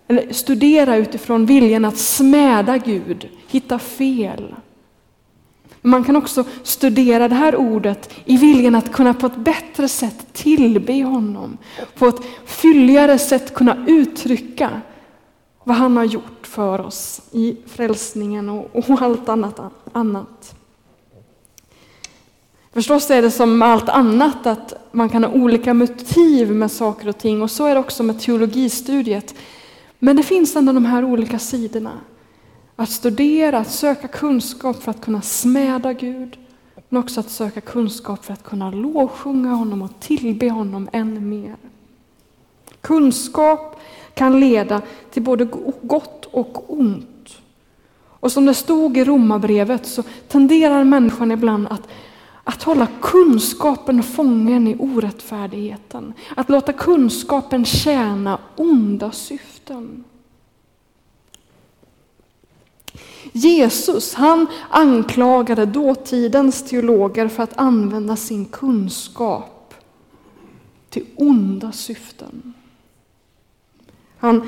eller 0.07 0.33
studera 0.33 0.95
utifrån 0.95 1.45
viljan 1.45 1.85
att 1.85 1.97
smäda 1.97 2.77
Gud, 2.77 3.29
hitta 3.47 3.79
fel. 3.79 4.55
Man 5.81 6.03
kan 6.03 6.15
också 6.15 6.43
studera 6.63 7.27
det 7.27 7.35
här 7.35 7.55
ordet 7.55 8.09
i 8.25 8.37
viljan 8.37 8.75
att 8.75 8.91
kunna 8.91 9.13
på 9.13 9.25
ett 9.27 9.35
bättre 9.35 9.87
sätt 9.87 10.33
tillbe 10.33 11.03
honom. 11.03 11.57
På 11.95 12.07
ett 12.07 12.21
fylligare 12.45 13.19
sätt 13.19 13.53
kunna 13.53 13.85
uttrycka 13.87 14.81
vad 15.63 15.75
han 15.75 15.97
har 15.97 16.03
gjort 16.03 16.47
för 16.47 16.81
oss 16.81 17.21
i 17.31 17.57
frälsningen 17.65 18.49
och, 18.49 18.89
och 18.89 19.01
allt 19.01 19.29
annat. 19.29 19.59
annat. 19.93 20.55
Förstås 22.73 23.11
är 23.11 23.21
det 23.21 23.31
som 23.31 23.57
med 23.57 23.67
allt 23.67 23.89
annat 23.89 24.47
att 24.47 24.73
man 24.91 25.09
kan 25.09 25.23
ha 25.23 25.31
olika 25.31 25.73
motiv 25.73 26.51
med 26.51 26.71
saker 26.71 27.07
och 27.07 27.17
ting 27.17 27.41
och 27.41 27.51
så 27.51 27.65
är 27.65 27.73
det 27.73 27.79
också 27.79 28.03
med 28.03 28.19
teologistudiet. 28.19 29.35
Men 29.99 30.15
det 30.15 30.23
finns 30.23 30.55
ändå 30.55 30.73
de 30.73 30.85
här 30.85 31.03
olika 31.03 31.39
sidorna. 31.39 31.91
Att 32.81 32.89
studera, 32.89 33.57
att 33.57 33.71
söka 33.71 34.07
kunskap 34.07 34.83
för 34.83 34.91
att 34.91 35.01
kunna 35.01 35.21
smäda 35.21 35.93
Gud, 35.93 36.37
men 36.89 37.03
också 37.03 37.19
att 37.19 37.29
söka 37.29 37.61
kunskap 37.61 38.25
för 38.25 38.33
att 38.33 38.43
kunna 38.43 38.71
lovsjunga 38.71 39.53
honom 39.53 39.81
och 39.81 39.99
tillbe 39.99 40.49
honom 40.49 40.89
än 40.93 41.29
mer. 41.29 41.55
Kunskap 42.81 43.79
kan 44.13 44.39
leda 44.39 44.81
till 45.11 45.23
både 45.23 45.45
gott 45.81 46.25
och 46.25 46.73
ont. 46.79 47.37
Och 48.03 48.31
som 48.31 48.45
det 48.45 48.53
stod 48.53 48.97
i 48.97 49.03
romabrevet 49.03 49.87
så 49.87 50.03
tenderar 50.27 50.83
människan 50.83 51.31
ibland 51.31 51.67
att, 51.67 51.87
att 52.43 52.63
hålla 52.63 52.87
kunskapen 53.01 54.03
fången 54.03 54.67
i 54.67 54.75
orättfärdigheten. 54.79 56.13
Att 56.35 56.49
låta 56.49 56.73
kunskapen 56.73 57.65
tjäna 57.65 58.39
onda 58.55 59.11
syften. 59.11 60.03
Jesus 63.31 64.13
han 64.13 64.47
anklagade 64.69 65.65
dåtidens 65.65 66.63
teologer 66.63 67.27
för 67.27 67.43
att 67.43 67.57
använda 67.57 68.15
sin 68.15 68.45
kunskap 68.45 69.73
till 70.89 71.05
onda 71.15 71.71
syften. 71.71 72.53
Han 74.17 74.47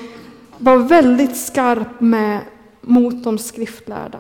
var 0.57 0.77
väldigt 0.77 1.37
skarp 1.37 2.01
med, 2.01 2.41
mot 2.81 3.23
de 3.23 3.37
skriftlärda. 3.37 4.19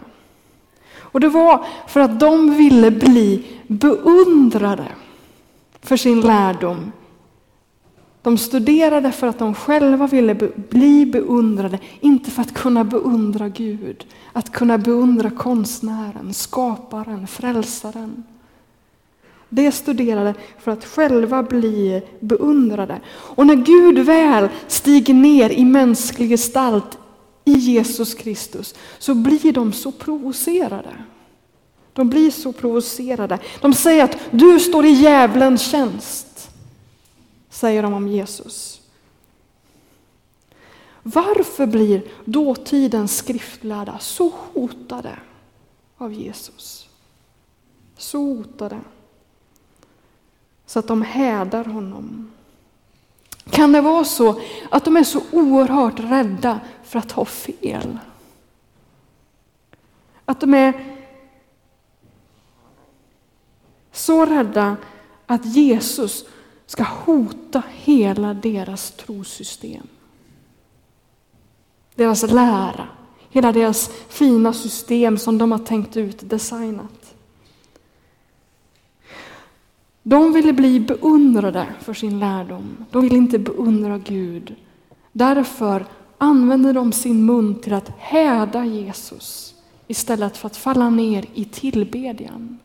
Och 0.97 1.19
det 1.19 1.29
var 1.29 1.65
för 1.87 1.99
att 1.99 2.19
de 2.19 2.57
ville 2.57 2.91
bli 2.91 3.45
beundrade 3.67 4.87
för 5.81 5.97
sin 5.97 6.21
lärdom 6.21 6.91
de 8.23 8.37
studerade 8.37 9.11
för 9.11 9.27
att 9.27 9.39
de 9.39 9.55
själva 9.55 10.07
ville 10.07 10.35
bli 10.69 11.05
beundrade, 11.05 11.79
inte 11.99 12.31
för 12.31 12.41
att 12.41 12.53
kunna 12.53 12.83
beundra 12.83 13.49
Gud. 13.49 14.05
Att 14.33 14.51
kunna 14.51 14.77
beundra 14.77 15.29
konstnären, 15.29 16.33
skaparen, 16.33 17.27
frälsaren. 17.27 18.23
De 19.49 19.71
studerade 19.71 20.33
för 20.59 20.71
att 20.71 20.85
själva 20.85 21.43
bli 21.43 22.01
beundrade. 22.19 23.01
Och 23.09 23.47
när 23.47 23.55
Gud 23.55 23.99
väl 23.99 24.49
stiger 24.67 25.13
ner 25.13 25.49
i 25.49 25.65
mänsklig 25.65 26.29
gestalt 26.29 26.97
i 27.45 27.53
Jesus 27.53 28.13
Kristus 28.13 28.75
så 28.99 29.15
blir 29.15 29.53
de 29.53 29.73
så 29.73 29.91
provocerade. 29.91 30.95
De 31.93 32.09
blir 32.09 32.31
så 32.31 32.53
provocerade. 32.53 33.39
De 33.61 33.73
säger 33.73 34.03
att 34.03 34.17
du 34.31 34.59
står 34.59 34.85
i 34.85 34.89
djävulens 34.89 35.61
tjänst 35.61 36.32
säger 37.53 37.83
de 37.83 37.93
om 37.93 38.07
Jesus. 38.07 38.81
Varför 41.03 41.65
blir 41.65 42.03
dåtidens 42.25 43.17
skriftlärda 43.17 43.99
så 43.99 44.31
hotade 44.53 45.19
av 45.97 46.13
Jesus? 46.13 46.89
Så 47.97 48.17
hotade 48.17 48.79
så 50.65 50.79
att 50.79 50.87
de 50.87 51.01
hädar 51.01 51.65
honom. 51.65 52.31
Kan 53.49 53.71
det 53.71 53.81
vara 53.81 54.03
så 54.03 54.41
att 54.71 54.85
de 54.85 54.97
är 54.97 55.03
så 55.03 55.21
oerhört 55.31 55.99
rädda 55.99 56.59
för 56.83 56.99
att 56.99 57.11
ha 57.11 57.25
fel? 57.25 57.97
Att 60.25 60.39
de 60.39 60.53
är 60.53 60.97
så 63.91 64.25
rädda 64.25 64.77
att 65.25 65.45
Jesus 65.45 66.25
ska 66.65 66.83
hota 66.83 67.63
hela 67.75 68.33
deras 68.33 68.91
trosystem. 68.91 69.87
Deras 71.95 72.23
lära, 72.31 72.87
hela 73.29 73.51
deras 73.51 73.89
fina 74.09 74.53
system 74.53 75.17
som 75.17 75.37
de 75.37 75.51
har 75.51 75.59
tänkt 75.59 75.97
ut, 75.97 76.29
designat. 76.29 77.15
De 80.03 80.33
ville 80.33 80.53
bli 80.53 80.79
beundrade 80.79 81.67
för 81.81 81.93
sin 81.93 82.19
lärdom. 82.19 82.85
De 82.91 83.01
ville 83.01 83.17
inte 83.17 83.39
beundra 83.39 83.97
Gud. 83.97 84.55
Därför 85.11 85.85
använde 86.17 86.73
de 86.73 86.91
sin 86.91 87.25
mun 87.25 87.55
till 87.55 87.73
att 87.73 87.89
häda 87.97 88.65
Jesus 88.65 89.55
istället 89.87 90.37
för 90.37 90.47
att 90.47 90.57
falla 90.57 90.89
ner 90.89 91.25
i 91.33 91.45
tillbedjan. 91.45 92.59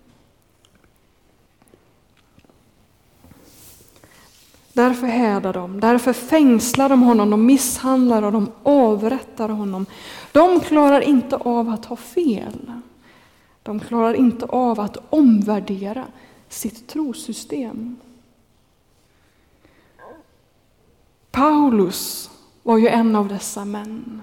Därför 4.78 5.06
hädar 5.06 5.52
de, 5.52 5.80
därför 5.80 6.12
fängslar 6.12 6.88
de 6.88 7.02
honom, 7.02 7.30
de 7.30 7.46
misshandlar 7.46 8.22
och 8.22 8.32
de 8.32 8.52
avrättar 8.62 9.48
honom. 9.48 9.86
De 10.32 10.60
klarar 10.60 11.00
inte 11.00 11.36
av 11.36 11.68
att 11.68 11.84
ha 11.84 11.96
fel. 11.96 12.72
De 13.62 13.80
klarar 13.80 14.14
inte 14.14 14.46
av 14.46 14.80
att 14.80 14.96
omvärdera 15.10 16.04
sitt 16.48 16.88
trosystem. 16.88 17.96
Paulus 21.30 22.30
var 22.62 22.78
ju 22.78 22.88
en 22.88 23.16
av 23.16 23.28
dessa 23.28 23.64
män. 23.64 24.22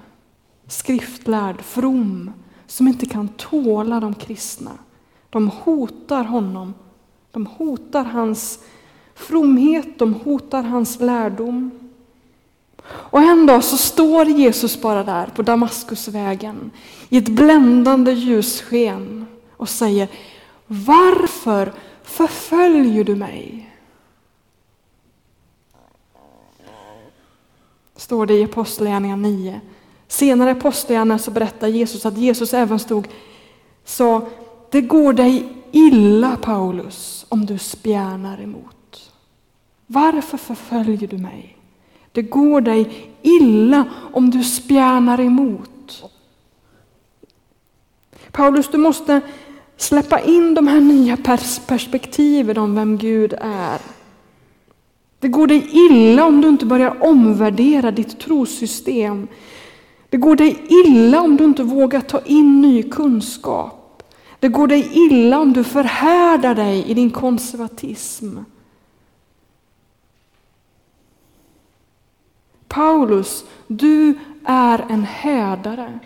Skriftlärd, 0.68 1.62
from, 1.62 2.32
som 2.68 2.88
inte 2.88 3.06
kan 3.06 3.28
tåla 3.28 4.00
de 4.00 4.14
kristna. 4.14 4.72
De 5.30 5.50
hotar 5.50 6.24
honom. 6.24 6.74
De 7.32 7.46
hotar 7.46 8.04
hans 8.04 8.60
fromhet, 9.16 10.00
de 10.00 10.14
hotar 10.14 10.64
hans 10.64 11.00
lärdom. 11.00 11.72
Och 12.88 13.22
en 13.22 13.46
dag 13.46 13.64
så 13.64 13.78
står 13.78 14.26
Jesus 14.26 14.82
bara 14.82 15.04
där 15.04 15.28
på 15.28 15.42
Damaskusvägen 15.42 16.72
i 17.10 17.18
ett 17.18 17.30
bländande 17.30 18.12
ljussken 18.12 19.26
och 19.52 19.70
säger 19.70 20.08
Varför 20.68 21.74
förföljer 22.04 23.04
du 23.04 23.16
mig? 23.16 23.72
Står 27.96 28.26
det 28.26 28.34
i 28.34 28.44
Apostlagärningarna 28.44 29.28
9. 29.28 29.62
Senare 30.08 30.50
i 30.50 30.52
Apostlagärningarna 30.52 31.20
så 31.20 31.32
berättar 31.32 31.68
Jesus 31.68 32.06
att 32.06 32.18
Jesus 32.18 32.54
även 32.54 32.80
stod 32.80 33.08
sa 33.86 34.28
Det 34.72 34.82
går 34.82 35.14
dig 35.14 35.48
illa 35.72 36.38
Paulus 36.42 37.26
om 37.30 37.46
du 37.46 37.58
spjärnar 37.58 38.42
emot. 38.42 38.75
Varför 39.88 40.38
förföljer 40.38 41.08
du 41.08 41.18
mig? 41.18 41.58
Det 42.12 42.22
går 42.22 42.62
dig 42.62 43.12
illa 43.22 43.86
om 44.13 44.30
du 44.30 44.44
spjärnar 44.44 45.20
emot. 45.20 46.04
Paulus, 48.32 48.68
du 48.68 48.77
måste 48.77 49.22
släppa 49.77 50.20
in 50.20 50.54
de 50.54 50.68
här 50.68 50.80
nya 50.80 51.18
perspektiven 51.68 52.58
om 52.58 52.75
vem 52.75 52.98
Gud 52.98 53.34
är. 53.42 53.80
Det 55.20 55.27
går 55.27 55.48
dig 55.48 55.68
illa 55.72 56.25
om 56.25 56.42
du 56.42 56.50
inte 56.50 56.65
börjar 56.65 57.04
omvärdera 57.04 57.92
ditt 57.92 58.20
trosystem. 58.20 59.27
Det 60.10 60.18
går 60.18 60.36
dig 60.36 60.58
illa 60.70 61.22
om 61.22 61.38
du 61.38 61.44
inte 61.44 61.63
vågar 61.63 62.01
ta 62.01 62.22
in 62.22 62.62
ny 62.62 62.84
kunskap. 62.84 64.04
Det 64.39 64.48
går 64.48 64.68
dig 64.68 64.89
illa 64.94 65.39
om 65.39 65.54
du 65.54 65.63
förhärdar 65.63 66.56
dig 66.56 66.86
i 66.88 66.94
din 66.94 67.12
konservatism. 67.12 68.38
Paulus, 72.75 73.46
du 73.67 74.13
är 74.46 74.86
en 74.89 75.03
hädare 75.03 76.00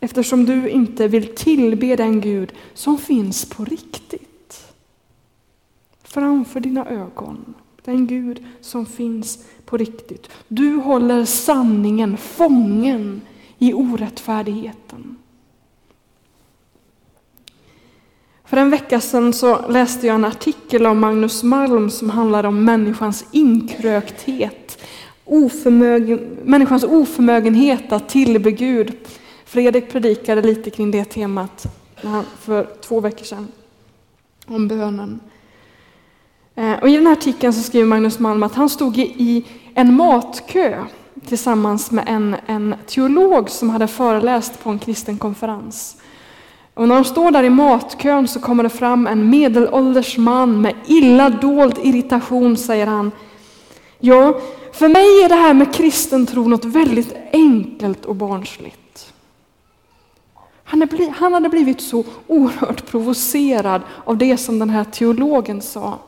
eftersom 0.00 0.44
du 0.44 0.68
inte 0.68 1.08
vill 1.08 1.34
tillbe 1.34 1.96
den 1.96 2.20
Gud 2.20 2.52
som 2.74 2.98
finns 2.98 3.48
på 3.48 3.64
riktigt. 3.64 4.72
Framför 6.02 6.60
dina 6.60 6.86
ögon, 6.86 7.54
den 7.84 8.06
Gud 8.06 8.44
som 8.60 8.86
finns 8.86 9.44
på 9.64 9.76
riktigt. 9.76 10.30
Du 10.48 10.76
håller 10.76 11.24
sanningen 11.24 12.16
fången 12.16 13.20
i 13.58 13.72
orättfärdigheten. 13.72 15.16
För 18.44 18.56
en 18.56 18.70
vecka 18.70 19.00
sedan 19.00 19.32
så 19.32 19.68
läste 19.68 20.06
jag 20.06 20.14
en 20.14 20.24
artikel 20.24 20.86
av 20.86 20.96
Magnus 20.96 21.42
Malm 21.42 21.90
som 21.90 22.10
handlar 22.10 22.44
om 22.44 22.64
människans 22.64 23.24
inkrökthet, 23.30 24.82
oförmögen, 25.26 26.18
människans 26.44 26.84
oförmögenhet 26.84 27.92
att 27.92 28.08
tillbe 28.08 28.50
Gud. 28.50 28.92
Fredrik 29.44 29.92
predikade 29.92 30.42
lite 30.42 30.70
kring 30.70 30.90
det 30.90 31.04
temat 31.04 31.66
för 32.40 32.68
två 32.80 33.00
veckor 33.00 33.24
sedan, 33.24 33.48
om 34.46 34.68
bönen. 34.68 35.20
Eh, 36.54 36.72
och 36.82 36.88
I 36.88 36.96
den 36.96 37.06
här 37.06 37.12
artikeln 37.12 37.52
så 37.52 37.62
skriver 37.62 37.86
Magnus 37.86 38.18
Malm 38.18 38.42
att 38.42 38.54
han 38.54 38.68
stod 38.68 38.98
i 38.98 39.44
en 39.74 39.94
matkö 39.96 40.84
tillsammans 41.26 41.90
med 41.90 42.04
en, 42.08 42.36
en 42.46 42.74
teolog 42.86 43.50
som 43.50 43.70
hade 43.70 43.88
föreläst 43.88 44.62
på 44.62 44.70
en 44.70 44.78
kristen 44.78 45.18
konferens. 45.18 45.96
Och 46.74 46.88
när 46.88 46.94
de 46.94 47.04
står 47.04 47.30
där 47.30 47.42
i 47.42 47.50
matkön 47.50 48.28
så 48.28 48.40
kommer 48.40 48.62
det 48.62 48.68
fram 48.68 49.06
en 49.06 49.30
medelålders 49.30 50.18
man 50.18 50.60
med 50.60 50.74
illa 50.86 51.30
dold 51.30 51.78
irritation, 51.82 52.56
säger 52.56 52.86
han. 52.86 53.12
Ja, 53.98 54.40
för 54.72 54.88
mig 54.88 55.24
är 55.24 55.28
det 55.28 55.34
här 55.34 55.54
med 55.54 55.74
kristen 55.74 56.26
tro 56.26 56.48
något 56.48 56.64
väldigt 56.64 57.14
enkelt 57.32 58.04
och 58.04 58.16
barnsligt. 58.16 59.12
Han 60.64 61.32
hade 61.34 61.48
blivit 61.48 61.80
så 61.80 62.04
oerhört 62.26 62.86
provocerad 62.86 63.82
av 64.04 64.16
det 64.16 64.36
som 64.36 64.58
den 64.58 64.70
här 64.70 64.84
teologen 64.84 65.62
sa. 65.62 65.98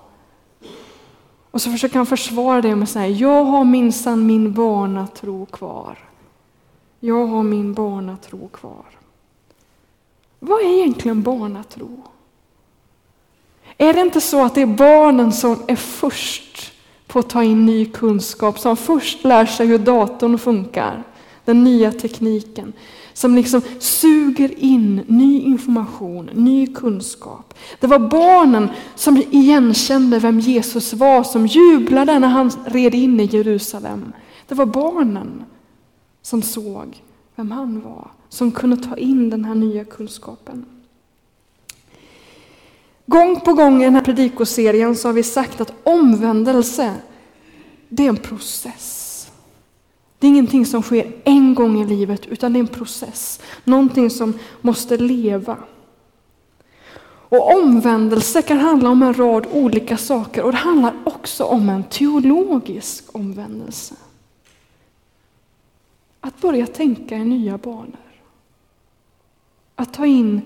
Och 1.51 1.63
så 1.63 1.71
försöker 1.71 1.97
han 1.97 2.07
försvara 2.07 2.61
det 2.61 2.77
med 2.77 2.83
att 2.83 2.91
säga, 2.91 3.09
jag 3.09 3.45
har 3.45 3.65
minsann 3.65 4.27
min 4.27 4.53
barnatro 4.53 5.47
kvar. 5.47 5.99
Jag 7.01 7.27
har 7.27 7.43
min 7.43 7.75
barnatro 7.75 8.49
kvar. 8.49 8.85
Vad 10.39 10.61
är 10.61 10.79
egentligen 10.79 11.23
barnatro? 11.23 12.03
Är 13.79 13.93
det 13.93 14.01
inte 14.01 14.21
så 14.21 14.45
att 14.45 14.55
det 14.55 14.63
är 14.63 14.67
barnen 14.67 15.33
som 15.33 15.63
är 15.69 15.77
först 15.77 16.73
på 17.09 17.19
att 17.19 17.31
ta 17.31 17.43
in 17.43 17.67
ny 17.67 17.85
kunskap, 17.85 18.59
som 18.59 18.77
först 18.77 19.25
lär 19.25 19.47
sig 19.47 19.67
hur 19.67 19.79
datorn 19.79 20.39
funkar, 20.39 21.05
den 21.45 21.65
nya 21.65 21.93
tekniken, 21.93 22.73
som 23.13 23.35
liksom 23.35 23.61
suger 23.79 24.65
in 24.65 25.01
ny 25.07 25.41
information, 25.41 26.31
ny 26.33 26.67
kunskap. 26.67 27.55
Det 27.81 27.87
var 27.87 27.99
barnen 27.99 28.69
som 28.95 29.17
igenkände 29.17 30.19
vem 30.19 30.41
Jesus 30.41 30.93
var, 30.93 31.23
som 31.23 31.47
jublade 31.47 32.19
när 32.19 32.29
han 32.29 32.51
red 32.65 32.95
in 32.95 33.21
i 33.21 33.25
Jerusalem. 33.25 34.13
Det 34.49 34.55
var 34.55 34.67
barnen 34.67 35.45
som 36.23 36.43
såg 36.43 37.03
vem 37.37 37.51
han 37.51 37.81
var, 37.81 38.11
som 38.29 38.53
kunde 38.53 38.77
ta 38.77 38.97
in 38.97 39.31
den 39.31 39.45
här 39.45 39.55
nya 39.55 39.85
kunskapen. 39.85 40.65
Gång 43.11 43.41
på 43.41 43.53
gång 43.53 43.83
i 43.83 43.85
den 43.85 43.95
här 43.95 44.03
predikoserien 44.03 44.97
så 44.97 45.09
har 45.09 45.13
vi 45.13 45.23
sagt 45.23 45.61
att 45.61 45.73
omvändelse, 45.83 46.95
det 47.89 48.05
är 48.05 48.09
en 48.09 48.17
process. 48.17 49.31
Det 50.19 50.27
är 50.27 50.29
ingenting 50.29 50.67
som 50.67 50.83
sker 50.83 51.13
en 51.25 51.55
gång 51.55 51.81
i 51.81 51.87
livet, 51.87 52.27
utan 52.27 52.53
det 52.53 52.59
är 52.59 52.61
en 52.61 52.67
process. 52.67 53.41
Någonting 53.65 54.11
som 54.11 54.39
måste 54.61 54.97
leva. 54.97 55.57
Och 57.29 57.57
omvändelse 57.57 58.43
kan 58.43 58.59
handla 58.59 58.91
om 58.91 59.03
en 59.03 59.15
rad 59.15 59.47
olika 59.53 59.97
saker 59.97 60.43
och 60.43 60.53
det 60.53 60.59
handlar 60.59 60.95
också 61.05 61.45
om 61.45 61.69
en 61.69 61.85
teologisk 61.85 63.05
omvändelse. 63.13 63.95
Att 66.21 66.41
börja 66.41 66.67
tänka 66.67 67.17
i 67.17 67.25
nya 67.25 67.59
banor. 67.59 67.97
Att 69.75 69.95
ta 69.95 70.07
in 70.07 70.41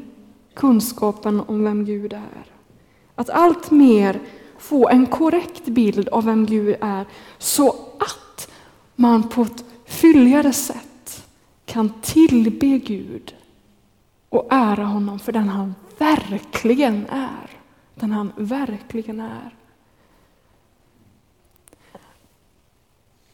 kunskapen 0.55 1.41
om 1.41 1.65
vem 1.65 1.85
Gud 1.85 2.13
är. 2.13 2.52
Att 3.15 3.31
allt 3.31 3.71
mer 3.71 4.21
få 4.59 4.89
en 4.89 5.07
korrekt 5.07 5.65
bild 5.65 6.09
av 6.09 6.25
vem 6.25 6.47
Gud 6.47 6.77
är 6.81 7.07
så 7.39 7.71
att 7.99 8.51
man 8.97 9.29
på 9.29 9.43
ett 9.43 9.65
fylligare 9.87 10.53
sätt 10.53 11.27
kan 11.65 11.93
tillbe 12.01 12.67
Gud 12.67 13.35
och 14.29 14.49
ära 14.51 14.85
honom 14.85 15.19
för 15.19 15.33
den 15.33 15.49
han 15.49 15.75
verkligen 15.99 17.07
är. 17.07 17.51
Den 17.95 18.13
han 18.13 18.33
verkligen 18.37 19.21
är. 19.21 19.55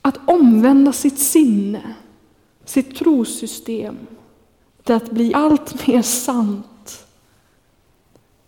Att 0.03 0.19
omvända 0.25 0.93
sitt 0.93 1.19
sinne, 1.19 1.95
sitt 2.65 2.97
trosystem 2.97 3.97
till 4.83 4.95
att 4.95 5.11
bli 5.11 5.35
allt 5.35 5.87
mer 5.87 6.03
sant. 6.03 6.67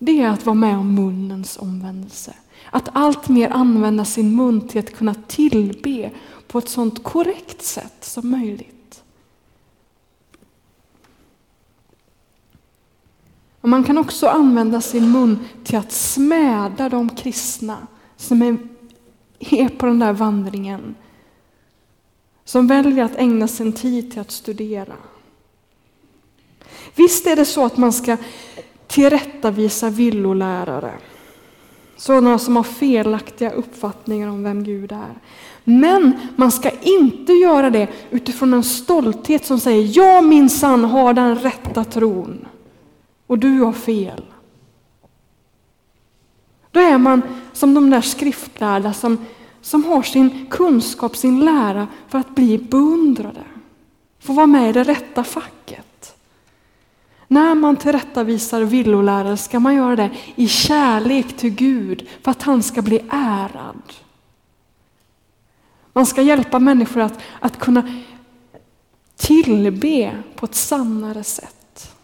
Det 0.03 0.21
är 0.21 0.29
att 0.29 0.47
vara 0.47 0.55
med 0.55 0.79
om 0.79 0.95
munnens 0.95 1.59
omvändelse. 1.59 2.35
Att 2.71 2.89
alltmer 2.93 3.51
använda 3.51 4.05
sin 4.05 4.37
mun 4.37 4.69
till 4.69 4.79
att 4.79 4.95
kunna 4.95 5.15
tillbe 5.15 6.11
på 6.47 6.59
ett 6.59 6.69
sådant 6.69 7.03
korrekt 7.03 7.63
sätt 7.63 7.97
som 8.01 8.31
möjligt. 8.31 9.03
Och 13.61 13.69
man 13.69 13.85
kan 13.85 13.99
också 13.99 14.27
använda 14.27 14.81
sin 14.81 15.13
mun 15.13 15.39
till 15.65 15.79
att 15.79 15.93
smäda 15.93 16.89
de 16.89 17.09
kristna 17.09 17.87
som 18.17 18.43
är, 18.43 18.59
är 19.39 19.69
på 19.69 19.87
den 19.87 19.99
där 19.99 20.13
vandringen. 20.13 20.95
Som 22.45 22.67
väljer 22.67 23.05
att 23.05 23.17
ägna 23.17 23.49
sin 23.49 23.73
tid 23.73 24.11
till 24.11 24.21
att 24.21 24.31
studera. 24.31 24.97
Visst 26.95 27.27
är 27.27 27.37
det 27.37 27.45
så 27.45 27.65
att 27.65 27.77
man 27.77 27.93
ska 27.93 28.17
tillrättavisa 28.91 29.91
villolärare. 29.91 30.93
Sådana 31.97 32.39
som 32.39 32.57
har 32.57 32.63
felaktiga 32.63 33.51
uppfattningar 33.51 34.29
om 34.29 34.43
vem 34.43 34.65
Gud 34.65 34.93
är. 34.93 35.15
Men 35.65 36.13
man 36.37 36.53
ska 36.53 36.71
inte 36.71 37.33
göra 37.33 37.71
det 37.71 37.89
utifrån 38.11 38.55
en 38.55 38.65
stolthet 38.65 39.47
som 39.47 39.61
säger 39.61 39.99
jag 39.99 40.25
minsann 40.25 40.85
har 40.85 41.15
den 41.15 41.39
rätta 41.39 41.85
tron 41.85 42.47
och 43.27 43.39
du 43.39 43.61
har 43.61 43.73
fel. 43.73 44.25
Då 46.71 46.81
är 46.81 46.99
man 46.99 47.23
som 47.53 47.75
de 47.75 47.91
där 47.91 48.01
skriftlärda 48.01 48.93
som, 48.93 49.19
som 49.61 49.85
har 49.85 50.03
sin 50.03 50.47
kunskap, 50.51 51.17
sin 51.17 51.45
lära 51.45 51.87
för 52.09 52.19
att 52.19 52.35
bli 52.35 52.59
beundrade. 52.59 53.45
Få 54.21 54.33
vara 54.33 54.47
med 54.47 54.71
i 54.71 54.73
det 54.73 54.83
rätta 54.85 55.25
facket. 55.25 55.90
När 57.33 57.55
man 57.55 57.77
tillrättavisar 57.77 58.63
villolärare 58.63 59.37
ska 59.37 59.61
man 59.61 59.75
göra 59.75 59.97
det 59.97 60.11
i 60.35 60.49
kärlek 60.49 61.37
till 61.37 61.51
Gud 61.51 62.09
för 62.23 62.31
att 62.31 62.43
han 62.43 62.63
ska 62.63 62.83
bli 62.83 63.05
ärad. 63.11 63.83
Man 65.93 66.07
ska 66.07 66.23
hjälpa 66.23 66.59
människor 66.59 67.01
att, 67.01 67.19
att 67.41 67.59
kunna 67.59 67.95
tillbe 69.17 70.23
på 70.37 70.47
ett 70.47 70.55
sannare 70.55 71.25
sätt. 71.25 71.95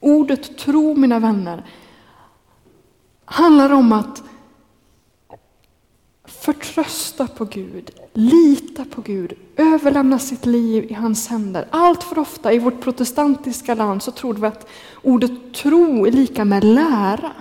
Ordet 0.00 0.58
tro, 0.58 0.94
mina 0.94 1.18
vänner, 1.18 1.66
handlar 3.24 3.72
om 3.72 3.92
att 3.92 4.22
förtrösta 6.24 7.26
på 7.26 7.44
Gud, 7.44 7.90
lita 8.18 8.84
på 8.84 9.00
Gud, 9.00 9.32
överlämna 9.56 10.18
sitt 10.18 10.46
liv 10.46 10.84
i 10.90 10.94
hans 10.94 11.28
händer. 11.28 11.66
Allt 11.70 12.02
för 12.02 12.18
ofta 12.18 12.52
i 12.52 12.58
vårt 12.58 12.80
protestantiska 12.80 13.74
land 13.74 14.02
så 14.02 14.10
tror 14.10 14.34
vi 14.34 14.46
att 14.46 14.68
ordet 15.02 15.54
tro 15.54 16.06
är 16.06 16.10
lika 16.10 16.44
med 16.44 16.64
lära. 16.64 17.32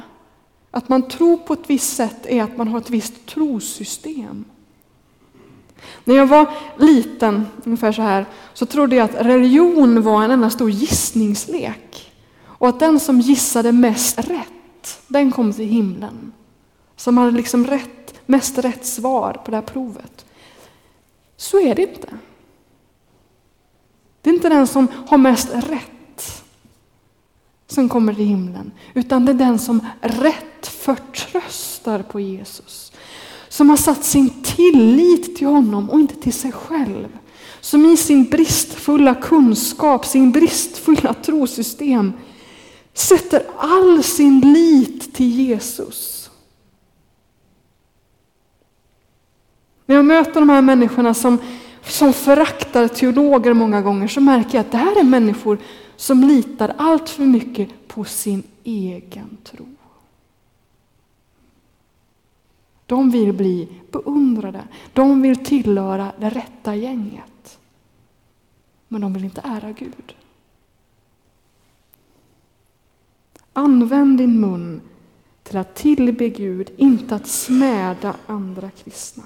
Att 0.71 0.89
man 0.89 1.07
tror 1.09 1.37
på 1.37 1.53
ett 1.53 1.69
visst 1.69 1.95
sätt 1.95 2.25
är 2.25 2.43
att 2.43 2.57
man 2.57 2.67
har 2.67 2.77
ett 2.77 2.89
visst 2.89 3.25
trosystem. 3.25 4.45
När 6.03 6.15
jag 6.15 6.27
var 6.27 6.49
liten, 6.77 7.45
ungefär 7.63 7.91
så 7.91 8.01
här, 8.01 8.25
så 8.53 8.65
trodde 8.65 8.95
jag 8.95 9.05
att 9.05 9.25
religion 9.25 10.01
var 10.01 10.23
en 10.23 10.31
enda 10.31 10.49
stor 10.49 10.69
gissningslek. 10.69 12.11
Och 12.43 12.67
att 12.67 12.79
den 12.79 12.99
som 12.99 13.19
gissade 13.19 13.71
mest 13.71 14.17
rätt, 14.17 14.99
den 15.07 15.31
kom 15.31 15.53
till 15.53 15.65
himlen. 15.65 16.33
Som 16.95 17.17
hade 17.17 17.31
liksom 17.31 17.67
rätt, 17.67 18.19
mest 18.25 18.57
rätt 18.57 18.85
svar 18.85 19.41
på 19.45 19.51
det 19.51 19.57
här 19.57 19.61
provet. 19.61 20.23
Så 21.37 21.59
är 21.59 21.75
det 21.75 21.81
inte. 21.81 22.09
Det 24.21 24.29
är 24.29 24.33
inte 24.33 24.49
den 24.49 24.67
som 24.67 24.87
har 25.07 25.17
mest 25.17 25.49
rätt 25.53 26.43
som 27.67 27.89
kommer 27.89 28.13
till 28.13 28.25
himlen, 28.25 28.71
utan 28.93 29.25
det 29.25 29.31
är 29.31 29.33
den 29.33 29.59
som 29.59 29.85
rätt 30.01 30.67
förtröstar 30.67 32.03
på 32.03 32.19
Jesus. 32.19 32.91
Som 33.49 33.69
har 33.69 33.77
satt 33.77 34.05
sin 34.05 34.29
tillit 34.43 35.35
till 35.35 35.47
honom 35.47 35.89
och 35.89 35.99
inte 35.99 36.15
till 36.15 36.33
sig 36.33 36.51
själv. 36.51 37.07
Som 37.61 37.85
i 37.85 37.97
sin 37.97 38.23
bristfulla 38.23 39.15
kunskap, 39.15 40.05
sin 40.05 40.31
bristfulla 40.31 41.13
trosystem 41.13 42.13
sätter 42.93 43.43
all 43.57 44.03
sin 44.03 44.53
lit 44.53 45.15
till 45.15 45.39
Jesus. 45.39 46.16
När 49.87 49.95
jag 49.95 50.05
möter 50.05 50.39
de 50.39 50.49
här 50.49 50.61
människorna 50.61 51.13
som, 51.13 51.37
som 51.83 52.13
föraktar 52.13 52.87
teologer 52.87 53.53
många 53.53 53.81
gånger 53.81 54.07
så 54.07 54.21
märker 54.21 54.57
jag 54.57 54.65
att 54.65 54.71
det 54.71 54.77
här 54.77 54.99
är 54.99 55.03
människor 55.03 55.57
som 55.95 56.23
litar 56.23 56.73
allt 56.77 57.09
för 57.09 57.23
mycket 57.23 57.87
på 57.87 58.03
sin 58.03 58.43
egen 58.63 59.37
tro. 59.43 59.65
De 62.85 63.11
vill 63.11 63.33
bli 63.33 63.67
beundrade, 63.91 64.63
de 64.93 65.21
vill 65.21 65.45
tillhöra 65.45 66.11
det 66.19 66.29
rätta 66.29 66.75
gänget. 66.75 67.59
Men 68.87 69.01
de 69.01 69.13
vill 69.13 69.23
inte 69.23 69.41
ära 69.43 69.71
Gud. 69.71 70.15
Använd 73.53 74.17
din 74.17 74.39
mun 74.39 74.81
till 75.43 75.57
att 75.57 75.75
tillbe 75.75 76.29
Gud, 76.29 76.69
inte 76.77 77.15
att 77.15 77.27
smäda 77.27 78.15
andra 78.27 78.69
kristna. 78.69 79.23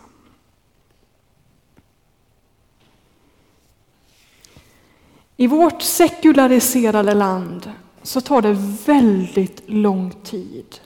I 5.42 5.48
vårt 5.48 5.82
sekulariserade 5.82 7.14
land 7.14 7.72
så 8.04 8.22
tar 8.22 8.42
det 8.42 8.54
väldigt 8.86 9.62
lång 9.66 10.14
tid 10.24 10.80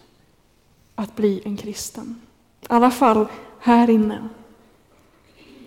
att 0.96 1.15
bli 1.15 1.41
en 1.46 1.58
kristen. 1.58 2.22
I 2.62 2.65
alla 2.70 2.91
fall 2.91 3.26
här 3.60 3.89
inne. 3.89 4.30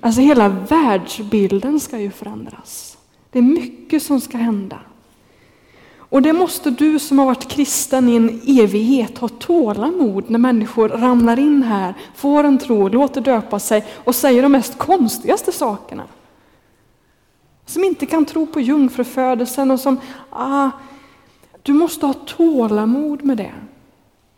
Alltså 0.00 0.20
hela 0.20 0.48
världsbilden 0.48 1.80
ska 1.80 1.98
ju 1.98 2.10
förändras. 2.10 2.98
Det 3.30 3.38
är 3.38 3.42
mycket 3.42 4.02
som 4.02 4.20
ska 4.20 4.38
hända. 4.38 4.80
Och 5.98 6.22
det 6.22 6.32
måste 6.32 6.70
du 6.70 6.98
som 6.98 7.18
har 7.18 7.26
varit 7.26 7.48
kristen 7.48 8.08
i 8.08 8.16
en 8.16 8.40
evighet 8.46 9.18
ha 9.18 9.28
tålamod 9.28 10.30
när 10.30 10.38
människor 10.38 10.88
ramlar 10.88 11.38
in 11.38 11.62
här, 11.62 11.94
får 12.14 12.44
en 12.44 12.58
tro, 12.58 12.88
låter 12.88 13.20
döpa 13.20 13.58
sig 13.58 13.84
och 14.04 14.14
säger 14.14 14.42
de 14.42 14.52
mest 14.52 14.78
konstigaste 14.78 15.52
sakerna. 15.52 16.04
Som 17.68 17.84
inte 17.84 18.06
kan 18.06 18.24
tro 18.24 18.46
på 18.46 18.60
jungfrufödelsen 18.60 19.70
och 19.70 19.80
som, 19.80 20.00
ah, 20.30 20.70
du 21.62 21.72
måste 21.72 22.06
ha 22.06 22.14
tålamod 22.14 23.24
med 23.24 23.36
det. 23.36 23.54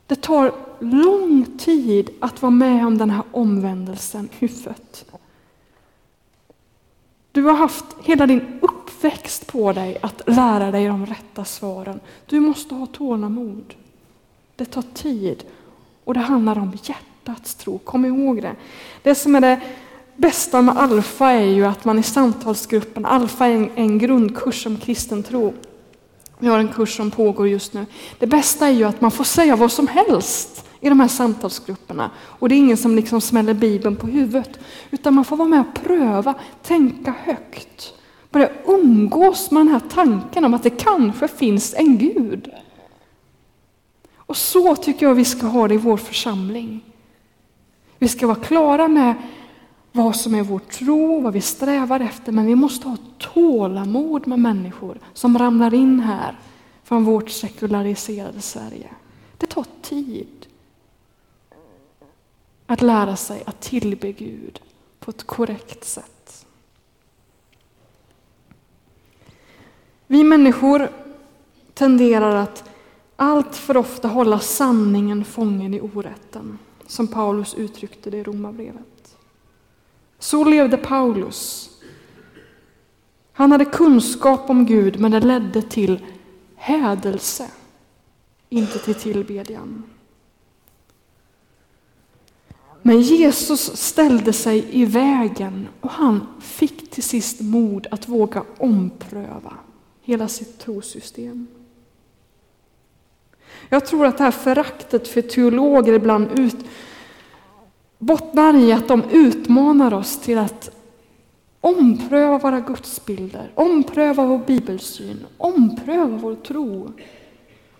Det 0.06 0.16
tar 0.16 0.52
lång 0.80 1.46
tid 1.58 2.10
att 2.20 2.42
vara 2.42 2.50
med 2.50 2.86
om 2.86 2.98
den 2.98 3.10
här 3.10 3.22
omvändelsen 3.32 4.28
huvudet. 4.38 5.04
Du 7.32 7.42
har 7.42 7.54
haft 7.54 7.84
hela 8.02 8.26
din 8.26 8.58
uppväxt 8.62 9.46
på 9.46 9.72
dig 9.72 9.98
att 10.02 10.22
lära 10.26 10.70
dig 10.70 10.86
de 10.86 11.06
rätta 11.06 11.44
svaren. 11.44 12.00
Du 12.26 12.40
måste 12.40 12.74
ha 12.74 12.86
tålamod. 12.86 13.74
Det 14.56 14.64
tar 14.64 14.84
tid 14.94 15.44
och 16.04 16.14
det 16.14 16.20
handlar 16.20 16.58
om 16.58 16.78
hjärtats 16.82 17.54
tro. 17.54 17.78
Kom 17.78 18.04
ihåg 18.04 18.42
det. 18.42 18.56
Det 19.02 19.14
som 19.14 19.34
är 19.34 19.40
det 19.40 19.60
bästa 20.20 20.62
med 20.62 20.76
Alfa 20.76 21.30
är 21.30 21.46
ju 21.46 21.64
att 21.64 21.84
man 21.84 21.98
i 21.98 22.02
samtalsgruppen, 22.02 23.06
Alfa 23.06 23.46
är 23.46 23.54
en, 23.54 23.70
en 23.74 23.98
grundkurs 23.98 24.66
om 24.66 24.76
kristen 24.76 25.22
tro. 25.22 25.54
Vi 26.38 26.48
har 26.48 26.58
en 26.58 26.68
kurs 26.68 26.96
som 26.96 27.10
pågår 27.10 27.48
just 27.48 27.74
nu. 27.74 27.86
Det 28.18 28.26
bästa 28.26 28.66
är 28.66 28.72
ju 28.72 28.84
att 28.84 29.00
man 29.00 29.10
får 29.10 29.24
säga 29.24 29.56
vad 29.56 29.72
som 29.72 29.86
helst 29.86 30.64
i 30.80 30.88
de 30.88 31.00
här 31.00 31.08
samtalsgrupperna. 31.08 32.10
Och 32.16 32.48
det 32.48 32.54
är 32.54 32.56
ingen 32.56 32.76
som 32.76 32.96
liksom 32.96 33.20
smäller 33.20 33.54
Bibeln 33.54 33.96
på 33.96 34.06
huvudet. 34.06 34.58
Utan 34.90 35.14
man 35.14 35.24
får 35.24 35.36
vara 35.36 35.48
med 35.48 35.60
och 35.60 35.74
pröva, 35.84 36.34
tänka 36.62 37.14
högt. 37.24 37.94
Börja 38.30 38.50
umgås 38.66 39.50
med 39.50 39.60
den 39.60 39.68
här 39.68 39.82
tanken 39.90 40.44
om 40.44 40.54
att 40.54 40.62
det 40.62 40.70
kanske 40.70 41.28
finns 41.28 41.74
en 41.74 41.98
Gud. 41.98 42.50
Och 44.16 44.36
så 44.36 44.76
tycker 44.76 45.06
jag 45.06 45.14
vi 45.14 45.24
ska 45.24 45.46
ha 45.46 45.68
det 45.68 45.74
i 45.74 45.78
vår 45.78 45.96
församling. 45.96 46.80
Vi 47.98 48.08
ska 48.08 48.26
vara 48.26 48.40
klara 48.40 48.88
med 48.88 49.14
vad 49.92 50.16
som 50.16 50.34
är 50.34 50.42
vår 50.42 50.58
tro, 50.58 51.20
vad 51.20 51.32
vi 51.32 51.40
strävar 51.40 52.00
efter, 52.00 52.32
men 52.32 52.46
vi 52.46 52.54
måste 52.54 52.88
ha 52.88 52.96
tålamod 53.18 54.26
med 54.26 54.38
människor 54.38 54.98
som 55.14 55.38
ramlar 55.38 55.74
in 55.74 56.00
här 56.00 56.38
från 56.84 57.04
vårt 57.04 57.30
sekulariserade 57.30 58.40
Sverige. 58.40 58.88
Det 59.36 59.46
tar 59.46 59.66
tid 59.82 60.46
att 62.66 62.82
lära 62.82 63.16
sig 63.16 63.42
att 63.46 63.60
tillbe 63.60 64.12
Gud 64.12 64.60
på 65.00 65.10
ett 65.10 65.26
korrekt 65.26 65.84
sätt. 65.84 66.46
Vi 70.06 70.24
människor 70.24 70.88
tenderar 71.74 72.36
att 72.36 72.64
allt 73.16 73.56
för 73.56 73.76
ofta 73.76 74.08
hålla 74.08 74.38
sanningen 74.38 75.24
fången 75.24 75.74
i 75.74 75.80
orätten, 75.80 76.58
som 76.86 77.06
Paulus 77.06 77.54
uttryckte 77.54 78.10
det 78.10 78.16
i 78.16 78.22
Romarbrevet. 78.22 78.99
Så 80.20 80.44
levde 80.44 80.76
Paulus. 80.76 81.70
Han 83.32 83.52
hade 83.52 83.64
kunskap 83.64 84.50
om 84.50 84.66
Gud, 84.66 85.00
men 85.00 85.10
det 85.10 85.20
ledde 85.20 85.62
till 85.62 86.06
hädelse, 86.56 87.50
inte 88.48 88.78
till 88.78 88.94
tillbedjan. 88.94 89.82
Men 92.82 93.00
Jesus 93.00 93.76
ställde 93.76 94.32
sig 94.32 94.68
i 94.70 94.84
vägen 94.84 95.68
och 95.80 95.90
han 95.90 96.26
fick 96.40 96.90
till 96.90 97.02
sist 97.02 97.40
mod 97.40 97.86
att 97.90 98.08
våga 98.08 98.44
ompröva 98.58 99.52
hela 100.02 100.28
sitt 100.28 100.58
trosystem. 100.58 101.46
Jag 103.68 103.86
tror 103.86 104.06
att 104.06 104.18
det 104.18 104.24
här 104.24 104.30
föraktet 104.30 105.08
för 105.08 105.22
teologer 105.22 105.92
ibland 105.92 106.38
ut, 106.38 106.56
bottnar 108.00 108.56
i 108.56 108.72
att 108.72 108.88
de 108.88 109.04
utmanar 109.10 109.94
oss 109.94 110.18
till 110.18 110.38
att 110.38 110.70
ompröva 111.60 112.38
våra 112.38 112.60
gudsbilder, 112.60 113.50
ompröva 113.54 114.26
vår 114.26 114.38
bibelsyn, 114.38 115.26
ompröva 115.36 116.16
vår 116.16 116.34
tro. 116.34 116.92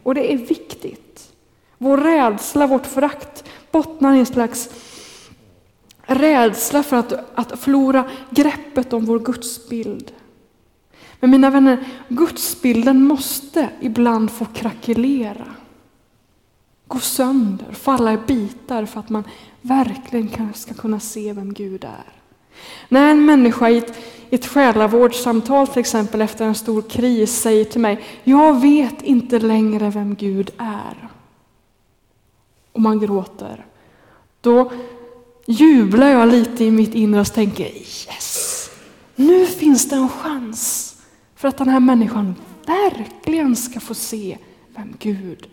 Och 0.02 0.14
det 0.14 0.32
är 0.32 0.36
viktigt. 0.36 1.32
Vår 1.78 1.98
rädsla, 1.98 2.66
vårt 2.66 2.86
förakt 2.86 3.44
bottnar 3.70 4.14
i 4.14 4.18
en 4.18 4.26
slags 4.26 4.70
rädsla 6.02 6.82
för 6.82 6.96
att, 6.96 7.12
att 7.34 7.60
förlora 7.60 8.04
greppet 8.30 8.92
om 8.92 9.04
vår 9.04 9.18
gudsbild. 9.18 10.12
Men 11.20 11.30
mina 11.30 11.50
vänner, 11.50 11.84
gudsbilden 12.08 13.04
måste 13.04 13.68
ibland 13.80 14.30
få 14.30 14.44
krackelera. 14.44 15.46
Gå 16.90 16.98
sönder, 16.98 17.72
falla 17.72 18.12
i 18.12 18.16
bitar 18.16 18.84
för 18.84 19.00
att 19.00 19.10
man 19.10 19.24
verkligen 19.62 20.54
ska 20.54 20.74
kunna 20.74 21.00
se 21.00 21.32
vem 21.32 21.54
Gud 21.54 21.84
är. 21.84 22.12
När 22.88 23.10
en 23.10 23.24
människa 23.24 23.68
i 23.68 23.78
ett, 23.78 23.98
i 24.30 24.34
ett 24.34 24.46
själavårdssamtal 24.46 25.66
till 25.66 25.80
exempel 25.80 26.20
efter 26.22 26.44
en 26.44 26.54
stor 26.54 26.82
kris 26.82 27.40
säger 27.40 27.64
till 27.64 27.80
mig, 27.80 28.04
jag 28.24 28.60
vet 28.60 29.02
inte 29.02 29.38
längre 29.38 29.90
vem 29.90 30.14
Gud 30.14 30.50
är. 30.58 31.08
Och 32.72 32.80
man 32.80 33.00
gråter. 33.00 33.66
Då 34.40 34.72
jublar 35.46 36.08
jag 36.08 36.28
lite 36.28 36.64
i 36.64 36.70
mitt 36.70 36.94
inre 36.94 37.20
och 37.20 37.32
tänker 37.32 37.64
yes, 37.64 38.70
nu 39.16 39.46
finns 39.46 39.88
det 39.88 39.96
en 39.96 40.08
chans 40.08 40.96
för 41.34 41.48
att 41.48 41.58
den 41.58 41.68
här 41.68 41.80
människan 41.80 42.34
verkligen 42.66 43.56
ska 43.56 43.80
få 43.80 43.94
se 43.94 44.38
vem 44.74 44.94
Gud 44.98 45.48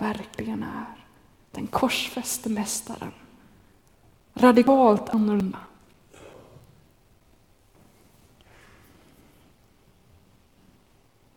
verkligen 0.00 0.62
är. 0.62 1.04
Den 1.50 1.66
korsfäste 1.66 2.48
mästaren. 2.48 3.12
Radikalt 4.34 5.08
annorlunda. 5.08 5.58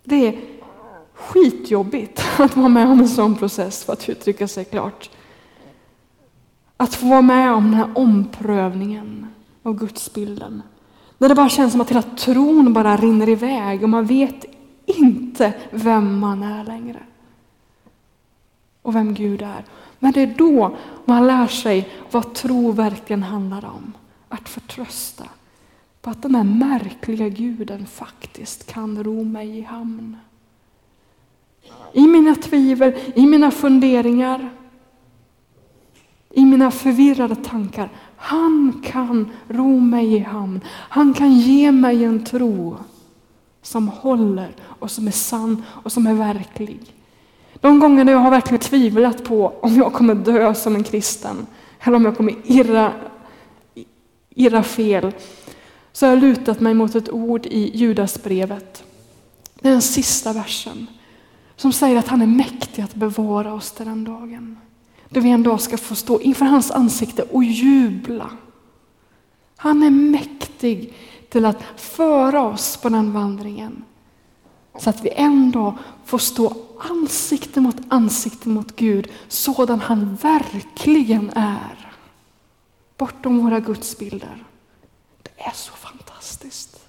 Det 0.03 0.27
är 0.27 0.41
skitjobbigt 1.13 2.21
att 2.39 2.55
vara 2.55 2.69
med 2.69 2.87
om 2.87 2.99
en 2.99 3.09
sån 3.09 3.35
process 3.35 3.83
för 3.83 3.93
att 3.93 4.09
uttrycka 4.09 4.47
sig 4.47 4.65
klart. 4.65 5.09
Att 6.77 6.95
få 6.95 7.05
vara 7.05 7.21
med 7.21 7.53
om 7.53 7.63
den 7.63 7.73
här 7.73 7.91
omprövningen 7.95 9.27
av 9.63 9.73
gudsbilden. 9.73 10.61
När 11.17 11.29
det 11.29 11.35
bara 11.35 11.49
känns 11.49 11.71
som 11.71 11.81
att 11.81 11.89
hela 11.89 12.01
tron 12.01 12.73
bara 12.73 12.97
rinner 12.97 13.29
iväg 13.29 13.83
och 13.83 13.89
man 13.89 14.05
vet 14.05 14.45
inte 14.85 15.53
vem 15.71 16.19
man 16.19 16.43
är 16.43 16.63
längre. 16.63 16.99
Och 18.85 18.95
vem 18.95 19.13
Gud 19.13 19.41
är. 19.41 19.65
Men 19.99 20.11
det 20.11 20.21
är 20.21 20.35
då 20.37 20.77
man 21.05 21.27
lär 21.27 21.47
sig 21.47 21.89
vad 22.11 22.33
tro 22.33 22.71
verkligen 22.71 23.23
handlar 23.23 23.65
om. 23.65 23.93
Att 24.29 24.49
förtrösta 24.49 25.23
på 26.01 26.09
att 26.09 26.21
den 26.21 26.35
här 26.35 26.43
märkliga 26.43 27.29
guden 27.29 27.85
faktiskt 27.85 28.71
kan 28.71 29.03
ro 29.03 29.23
mig 29.23 29.57
i 29.57 29.61
hamn. 29.61 30.17
I 31.93 32.07
mina 32.07 32.35
tvivel, 32.35 32.93
i 33.15 33.25
mina 33.25 33.51
funderingar, 33.51 34.49
i 36.29 36.45
mina 36.45 36.71
förvirrade 36.71 37.35
tankar. 37.35 37.89
Han 38.15 38.81
kan 38.85 39.31
ro 39.47 39.79
mig 39.79 40.13
i 40.13 40.19
hamn. 40.19 40.61
Han 40.67 41.13
kan 41.13 41.33
ge 41.33 41.71
mig 41.71 42.03
en 42.03 42.25
tro 42.25 42.77
som 43.61 43.87
håller 43.87 44.55
och 44.61 44.91
som 44.91 45.07
är 45.07 45.11
sann 45.11 45.63
och 45.67 45.91
som 45.91 46.07
är 46.07 46.13
verklig. 46.13 46.95
De 47.65 47.79
gånger 47.79 48.11
jag 48.11 48.17
har 48.17 48.31
verkligen 48.31 48.59
tvivlat 48.59 49.23
på 49.23 49.53
om 49.61 49.75
jag 49.75 49.93
kommer 49.93 50.15
dö 50.15 50.53
som 50.53 50.75
en 50.75 50.83
kristen 50.83 51.47
eller 51.79 51.97
om 51.97 52.05
jag 52.05 52.17
kommer 52.17 52.35
irra, 52.43 52.93
irra 54.29 54.63
fel 54.63 55.11
så 55.91 56.05
har 56.05 56.13
jag 56.13 56.21
lutat 56.21 56.59
mig 56.59 56.73
mot 56.73 56.95
ett 56.95 57.09
ord 57.09 57.45
i 57.45 57.77
Judasbrevet 57.77 58.83
den 59.53 59.81
sista 59.81 60.33
versen 60.33 60.87
som 61.55 61.73
säger 61.73 61.97
att 61.97 62.07
han 62.07 62.21
är 62.21 62.27
mäktig 62.27 62.81
att 62.81 62.95
bevara 62.95 63.53
oss 63.53 63.71
till 63.71 63.85
den 63.85 64.03
dagen. 64.03 64.57
Då 65.09 65.19
vi 65.19 65.29
en 65.29 65.43
dag 65.43 65.61
ska 65.61 65.77
få 65.77 65.95
stå 65.95 66.21
inför 66.21 66.45
hans 66.45 66.71
ansikte 66.71 67.23
och 67.23 67.43
jubla. 67.43 68.29
Han 69.57 69.83
är 69.83 69.89
mäktig 69.89 70.93
till 71.29 71.45
att 71.45 71.63
föra 71.75 72.43
oss 72.43 72.77
på 72.77 72.89
den 72.89 73.13
vandringen. 73.13 73.83
Så 74.79 74.89
att 74.89 75.05
vi 75.05 75.09
en 75.09 75.51
dag 75.51 75.73
får 76.05 76.17
stå 76.17 76.64
ansikte 76.79 77.61
mot 77.61 77.77
ansikte 77.87 78.49
mot 78.49 78.75
Gud 78.75 79.07
sådan 79.27 79.79
han 79.79 80.15
verkligen 80.15 81.29
är. 81.35 81.91
Bortom 82.97 83.43
våra 83.43 83.59
gudsbilder. 83.59 84.43
Det 85.23 85.43
är 85.43 85.53
så 85.53 85.71
fantastiskt. 85.73 86.79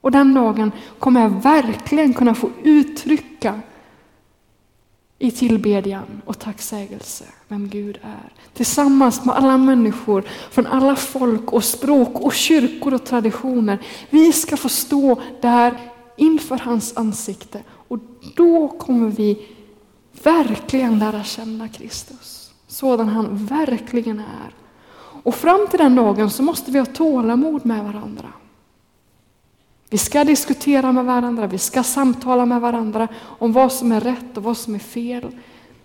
Och 0.00 0.10
den 0.10 0.34
dagen 0.34 0.72
kommer 0.98 1.20
jag 1.20 1.42
verkligen 1.42 2.14
kunna 2.14 2.34
få 2.34 2.50
uttrycka 2.62 3.60
i 5.18 5.30
tillbedjan 5.30 6.22
och 6.24 6.38
tacksägelse 6.38 7.24
vem 7.48 7.68
Gud 7.68 7.98
är. 8.02 8.32
Tillsammans 8.54 9.24
med 9.24 9.36
alla 9.36 9.58
människor 9.58 10.24
från 10.50 10.66
alla 10.66 10.96
folk 10.96 11.52
och 11.52 11.64
språk 11.64 12.20
och 12.20 12.34
kyrkor 12.34 12.94
och 12.94 13.04
traditioner. 13.04 13.78
Vi 14.10 14.32
ska 14.32 14.56
få 14.56 14.68
stå 14.68 15.22
där 15.40 15.78
inför 16.16 16.58
hans 16.58 16.96
ansikte 16.96 17.62
och 17.92 17.98
då 18.36 18.68
kommer 18.68 19.08
vi 19.08 19.46
verkligen 20.22 20.98
lära 20.98 21.24
känna 21.24 21.68
Kristus. 21.68 22.52
Sådan 22.66 23.08
han 23.08 23.46
verkligen 23.46 24.18
är. 24.18 24.54
Och 25.22 25.34
fram 25.34 25.66
till 25.70 25.78
den 25.78 25.94
dagen 25.94 26.30
så 26.30 26.42
måste 26.42 26.70
vi 26.70 26.78
ha 26.78 26.86
tålamod 26.86 27.66
med 27.66 27.84
varandra. 27.84 28.28
Vi 29.90 29.98
ska 29.98 30.24
diskutera 30.24 30.92
med 30.92 31.04
varandra, 31.04 31.46
vi 31.46 31.58
ska 31.58 31.82
samtala 31.82 32.46
med 32.46 32.60
varandra 32.60 33.08
om 33.22 33.52
vad 33.52 33.72
som 33.72 33.92
är 33.92 34.00
rätt 34.00 34.36
och 34.36 34.42
vad 34.42 34.56
som 34.56 34.74
är 34.74 34.78
fel. 34.78 35.36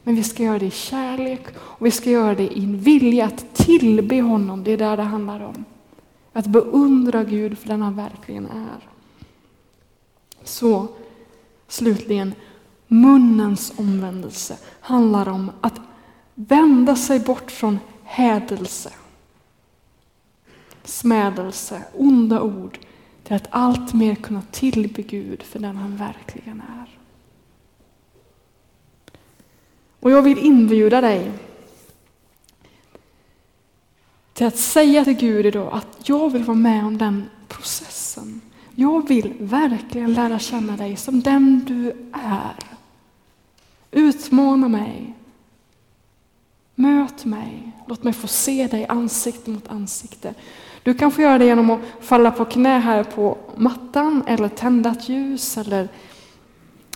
Men 0.03 0.15
vi 0.15 0.23
ska 0.23 0.43
göra 0.43 0.59
det 0.59 0.65
i 0.65 0.71
kärlek 0.71 1.47
och 1.57 1.85
vi 1.85 1.91
ska 1.91 2.09
göra 2.09 2.35
det 2.35 2.57
i 2.57 2.63
en 2.63 2.79
vilja 2.79 3.25
att 3.25 3.53
tillbe 3.53 4.21
honom. 4.21 4.63
Det 4.63 4.71
är 4.71 4.77
där 4.77 4.97
det 4.97 5.03
handlar 5.03 5.43
om. 5.43 5.65
Att 6.33 6.45
beundra 6.45 7.23
Gud 7.23 7.57
för 7.57 7.67
den 7.67 7.81
han 7.81 7.95
verkligen 7.95 8.45
är. 8.45 8.89
Så 10.43 10.87
slutligen, 11.67 12.33
munnens 12.87 13.73
omvändelse 13.77 14.57
handlar 14.79 15.29
om 15.29 15.51
att 15.61 15.81
vända 16.35 16.95
sig 16.95 17.19
bort 17.19 17.51
från 17.51 17.79
hädelse, 18.03 18.93
smädelse, 20.83 21.83
onda 21.93 22.41
ord 22.41 22.79
till 23.23 23.35
att 23.35 23.47
alltmer 23.49 24.15
kunna 24.15 24.41
tillbe 24.51 25.01
Gud 25.01 25.43
för 25.43 25.59
den 25.59 25.77
han 25.77 25.97
verkligen 25.97 26.61
är. 26.61 26.99
Och 29.99 30.11
jag 30.11 30.21
vill 30.21 30.37
inbjuda 30.37 31.01
dig 31.01 31.31
till 34.33 34.47
att 34.47 34.57
säga 34.57 35.03
till 35.03 35.13
Gud 35.13 35.45
idag 35.45 35.73
att 35.73 36.09
jag 36.09 36.29
vill 36.29 36.43
vara 36.43 36.57
med 36.57 36.85
om 36.85 36.97
den 36.97 37.29
processen. 37.47 38.41
Jag 38.79 39.07
vill 39.07 39.33
verkligen 39.39 40.13
lära 40.13 40.39
känna 40.39 40.77
dig 40.77 40.95
som 40.95 41.21
den 41.21 41.65
du 41.65 41.89
är. 42.13 42.55
Utmana 43.91 44.67
mig. 44.67 45.13
Möt 46.75 47.25
mig. 47.25 47.71
Låt 47.87 48.03
mig 48.03 48.13
få 48.13 48.27
se 48.27 48.67
dig 48.67 48.85
ansikte 48.89 49.49
mot 49.49 49.67
ansikte. 49.67 50.33
Du 50.83 50.93
kan 50.93 51.11
få 51.11 51.21
göra 51.21 51.37
det 51.37 51.45
genom 51.45 51.69
att 51.69 51.79
falla 52.01 52.31
på 52.31 52.45
knä 52.45 52.79
här 52.79 53.03
på 53.03 53.37
mattan 53.55 54.23
eller 54.27 54.49
tända 54.49 54.91
ett 54.91 55.09
ljus 55.09 55.57
eller 55.57 55.87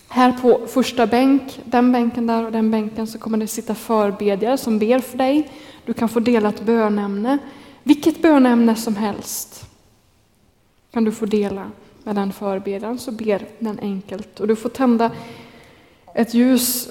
här 0.08 0.32
på 0.32 0.68
första 0.68 1.08
bänk, 1.08 1.62
den 1.66 1.92
bänken 1.92 2.28
där 2.28 2.46
och 2.46 2.52
den 2.52 2.72
bänken 2.72 3.08
så 3.08 3.20
kommer 3.20 3.38
det 3.38 3.48
sitta 3.48 3.76
förbedjare 3.76 4.58
som 4.58 4.80
ber 4.80 5.00
för 5.00 5.18
dig. 5.18 5.52
Du 5.86 5.94
kan 5.94 6.10
få 6.10 6.20
dela 6.20 6.50
ett 6.50 6.66
bönämne. 6.66 7.38
Vilket 7.84 8.22
bönämne 8.22 8.76
som 8.76 8.96
helst 8.96 9.71
kan 10.92 11.04
du 11.04 11.12
få 11.12 11.26
dela 11.26 11.72
med 12.04 12.16
den 12.16 12.34
förbedjaren 12.34 13.00
så 13.00 13.12
ber 13.12 13.48
den 13.60 13.80
enkelt. 13.80 14.40
Och 14.40 14.48
du 14.48 14.56
får 14.56 14.70
tända 14.70 15.12
ett 16.16 16.34
ljus 16.34 16.90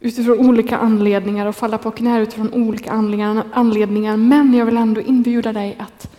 utifrån 0.00 0.38
olika 0.38 0.78
anledningar 0.78 1.46
och 1.46 1.56
falla 1.56 1.78
på 1.78 1.90
knä 1.90 2.20
utifrån 2.20 2.52
olika 2.52 2.92
anledningar. 3.52 4.16
Men 4.16 4.54
jag 4.54 4.66
vill 4.66 4.76
ändå 4.76 5.00
inbjuda 5.00 5.52
dig 5.52 5.76
att 5.78 6.10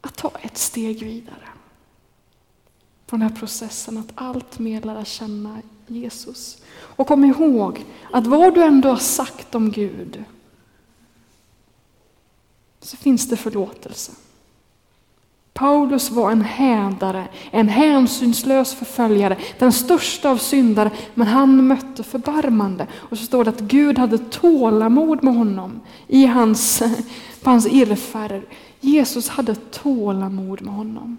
att 0.00 0.16
ta 0.16 0.32
ett 0.42 0.58
steg 0.58 1.04
vidare 1.04 1.48
från 3.06 3.20
den 3.20 3.28
här 3.28 3.36
processen 3.36 3.98
att 3.98 4.12
allt 4.14 4.58
mer 4.58 4.82
lära 4.82 5.04
känna 5.04 5.62
Jesus. 5.86 6.62
Och 6.72 7.06
kom 7.06 7.24
ihåg 7.24 7.84
att 8.12 8.26
vad 8.26 8.54
du 8.54 8.62
ändå 8.62 8.88
har 8.88 8.96
sagt 8.96 9.54
om 9.54 9.70
Gud 9.70 10.24
så 12.80 12.96
finns 12.96 13.28
det 13.28 13.36
förlåtelse. 13.36 14.12
Paulus 15.56 16.10
var 16.10 16.30
en 16.30 16.42
hädare, 16.42 17.28
en 17.50 17.68
hänsynslös 17.68 18.74
förföljare, 18.74 19.36
den 19.58 19.72
största 19.72 20.30
av 20.30 20.36
syndare, 20.36 20.90
men 21.14 21.26
han 21.26 21.66
mötte 21.66 22.02
förbarmande. 22.02 22.86
Och 22.94 23.18
så 23.18 23.24
står 23.24 23.44
det 23.44 23.50
att 23.50 23.60
Gud 23.60 23.98
hade 23.98 24.18
tålamod 24.18 25.24
med 25.24 25.34
honom 25.34 25.80
i 26.06 26.26
hans, 26.26 26.82
på 27.42 27.50
hans 27.50 27.66
irrfärder. 27.66 28.42
Jesus 28.80 29.28
hade 29.28 29.54
tålamod 29.54 30.62
med 30.62 30.74
honom. 30.74 31.16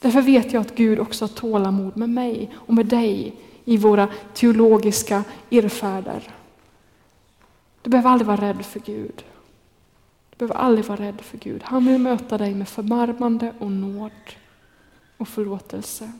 Därför 0.00 0.22
vet 0.22 0.52
jag 0.52 0.60
att 0.60 0.74
Gud 0.74 0.98
också 0.98 1.24
har 1.24 1.28
tålamod 1.28 1.96
med 1.96 2.10
mig 2.10 2.50
och 2.54 2.74
med 2.74 2.86
dig 2.86 3.34
i 3.64 3.76
våra 3.76 4.08
teologiska 4.34 5.24
irrfärder. 5.50 6.22
Du 7.82 7.90
behöver 7.90 8.10
aldrig 8.10 8.26
vara 8.26 8.40
rädd 8.40 8.64
för 8.64 8.80
Gud. 8.80 9.24
Du 10.40 10.46
behöver 10.46 10.64
aldrig 10.64 10.84
vara 10.84 11.00
rädd 11.00 11.20
för 11.20 11.38
Gud. 11.38 11.62
Han 11.64 11.86
vill 11.86 11.98
möta 11.98 12.38
dig 12.38 12.54
med 12.54 12.68
förbarmande 12.68 13.52
och 13.58 13.70
nåd 13.70 14.10
och 15.16 15.28
förlåtelse. 15.28 16.12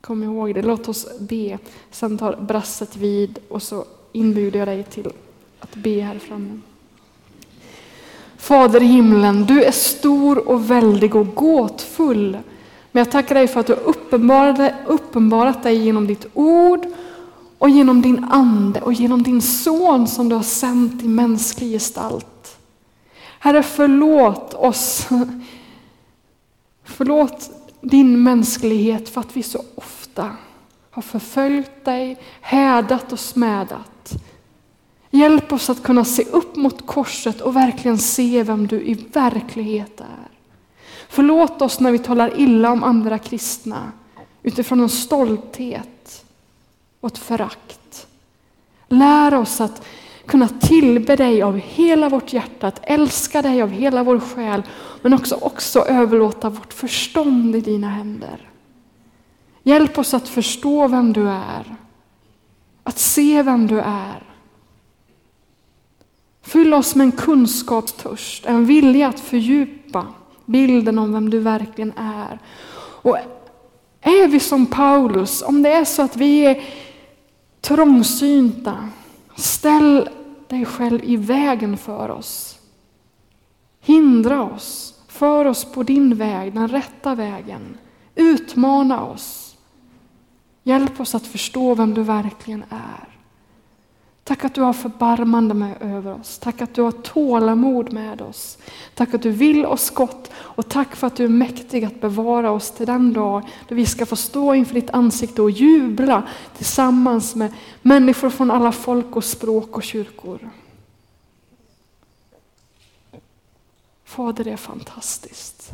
Kom 0.00 0.22
ihåg 0.22 0.54
det. 0.54 0.62
Låt 0.62 0.88
oss 0.88 1.18
be. 1.18 1.58
Sen 1.90 2.18
tar 2.18 2.36
brasset 2.36 2.96
vid 2.96 3.38
och 3.48 3.62
så 3.62 3.84
inbjuder 4.12 4.58
jag 4.58 4.68
dig 4.68 4.82
till 4.82 5.08
att 5.60 5.74
be 5.74 6.00
här 6.00 6.18
framme. 6.18 6.60
Fader 8.36 8.82
i 8.82 8.86
himlen, 8.86 9.44
du 9.44 9.64
är 9.64 9.72
stor 9.72 10.48
och 10.48 10.70
väldig 10.70 11.16
och 11.16 11.34
gåtfull. 11.34 12.38
Men 12.92 13.00
jag 13.00 13.10
tackar 13.10 13.34
dig 13.34 13.48
för 13.48 13.60
att 13.60 13.66
du 13.66 13.72
uppenbarade, 13.72 14.74
uppenbarat 14.86 15.62
dig 15.62 15.76
genom 15.76 16.06
ditt 16.06 16.26
ord 16.34 16.86
och 17.58 17.70
genom 17.70 18.02
din 18.02 18.24
ande 18.24 18.80
och 18.80 18.92
genom 18.92 19.22
din 19.22 19.42
son 19.42 20.08
som 20.08 20.28
du 20.28 20.34
har 20.34 20.42
sänt 20.42 21.02
i 21.02 21.08
mänsklig 21.08 21.70
gestalt. 21.72 22.26
Herre, 23.44 23.62
förlåt 23.62 24.54
oss. 24.54 25.08
Förlåt 26.84 27.50
din 27.80 28.22
mänsklighet 28.22 29.08
för 29.08 29.20
att 29.20 29.36
vi 29.36 29.42
så 29.42 29.64
ofta 29.74 30.36
har 30.90 31.02
förföljt 31.02 31.84
dig, 31.84 32.18
hädat 32.40 33.12
och 33.12 33.20
smädat. 33.20 34.12
Hjälp 35.10 35.52
oss 35.52 35.70
att 35.70 35.82
kunna 35.82 36.04
se 36.04 36.24
upp 36.24 36.56
mot 36.56 36.86
korset 36.86 37.40
och 37.40 37.56
verkligen 37.56 37.98
se 37.98 38.42
vem 38.42 38.66
du 38.66 38.82
i 38.82 38.94
verklighet 38.94 40.00
är. 40.00 40.28
Förlåt 41.08 41.62
oss 41.62 41.80
när 41.80 41.92
vi 41.92 41.98
talar 41.98 42.40
illa 42.40 42.72
om 42.72 42.84
andra 42.84 43.18
kristna 43.18 43.92
utifrån 44.42 44.80
en 44.80 44.88
stolthet 44.88 46.24
och 47.00 47.06
ett 47.06 47.18
förakt. 47.18 48.06
Lär 48.88 49.34
oss 49.34 49.60
att 49.60 49.82
kunna 50.32 50.48
tillbe 50.48 51.16
dig 51.16 51.42
av 51.42 51.56
hela 51.58 52.08
vårt 52.08 52.32
hjärta, 52.32 52.66
att 52.66 52.80
älska 52.82 53.42
dig 53.42 53.62
av 53.62 53.70
hela 53.70 54.02
vår 54.02 54.20
själ, 54.20 54.62
men 55.02 55.14
också, 55.14 55.34
också 55.34 55.80
överlåta 55.80 56.50
vårt 56.50 56.72
förstånd 56.72 57.56
i 57.56 57.60
dina 57.60 57.88
händer. 57.88 58.50
Hjälp 59.62 59.98
oss 59.98 60.14
att 60.14 60.28
förstå 60.28 60.88
vem 60.88 61.12
du 61.12 61.28
är, 61.28 61.76
att 62.82 62.98
se 62.98 63.42
vem 63.42 63.66
du 63.66 63.80
är 63.80 64.32
Fyll 66.42 66.74
oss 66.74 66.94
med 66.94 67.04
en 67.04 67.12
kunskapstörst, 67.12 68.46
en 68.46 68.66
vilja 68.66 69.08
att 69.08 69.20
fördjupa 69.20 70.06
bilden 70.46 70.98
om 70.98 71.12
vem 71.12 71.30
du 71.30 71.38
verkligen 71.38 71.92
är. 71.96 72.38
Och 73.02 73.18
är 74.00 74.28
vi 74.28 74.40
som 74.40 74.66
Paulus, 74.66 75.42
om 75.42 75.62
det 75.62 75.72
är 75.72 75.84
så 75.84 76.02
att 76.02 76.16
vi 76.16 76.46
är 76.46 76.62
trångsynta, 77.60 78.88
ställ 79.36 80.08
dig 80.52 80.64
själv 80.64 81.04
i 81.04 81.16
vägen 81.16 81.76
för 81.76 82.10
oss. 82.10 82.58
Hindra 83.80 84.42
oss, 84.42 85.00
för 85.08 85.44
oss 85.44 85.64
på 85.64 85.82
din 85.82 86.14
väg, 86.14 86.54
den 86.54 86.68
rätta 86.68 87.14
vägen. 87.14 87.78
Utmana 88.14 89.04
oss. 89.04 89.56
Hjälp 90.62 91.00
oss 91.00 91.14
att 91.14 91.26
förstå 91.26 91.74
vem 91.74 91.94
du 91.94 92.02
verkligen 92.02 92.64
är. 92.70 93.11
Tack 94.32 94.44
att 94.44 94.54
du 94.54 94.60
har 94.60 94.72
förbarmande 94.72 95.54
med 95.54 95.76
över 95.80 96.14
oss. 96.14 96.38
Tack 96.38 96.62
att 96.62 96.74
du 96.74 96.82
har 96.82 96.92
tålamod 96.92 97.92
med 97.92 98.22
oss. 98.22 98.58
Tack 98.94 99.14
att 99.14 99.22
du 99.22 99.30
vill 99.30 99.66
oss 99.66 99.90
gott 99.90 100.30
och 100.34 100.68
tack 100.68 100.96
för 100.96 101.06
att 101.06 101.16
du 101.16 101.24
är 101.24 101.28
mäktig 101.28 101.84
att 101.84 102.00
bevara 102.00 102.50
oss 102.50 102.70
till 102.70 102.86
den 102.86 103.12
dag 103.12 103.48
då 103.68 103.74
vi 103.74 103.86
ska 103.86 104.06
få 104.06 104.16
stå 104.16 104.54
inför 104.54 104.74
ditt 104.74 104.90
ansikte 104.90 105.42
och 105.42 105.50
jubla 105.50 106.22
tillsammans 106.56 107.34
med 107.34 107.52
människor 107.82 108.30
från 108.30 108.50
alla 108.50 108.72
folk 108.72 109.16
och 109.16 109.24
språk 109.24 109.76
och 109.76 109.82
kyrkor. 109.82 110.50
Fader, 114.04 114.44
det 114.44 114.52
är 114.52 114.56
fantastiskt. 114.56 115.72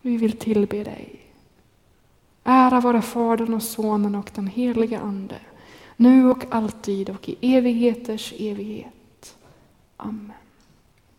Vi 0.00 0.16
vill 0.16 0.38
tillbe 0.38 0.84
dig. 0.84 1.20
Ära 2.44 2.80
vare 2.80 3.02
Fadern 3.02 3.54
och 3.54 3.62
Sonen 3.62 4.14
och 4.14 4.30
den 4.34 4.46
helige 4.46 5.00
Ande, 5.00 5.36
nu 5.96 6.30
och 6.30 6.44
alltid 6.50 7.10
och 7.10 7.28
i 7.28 7.36
evigheters 7.56 8.32
evighet. 8.38 9.36
Amen. 9.96 10.43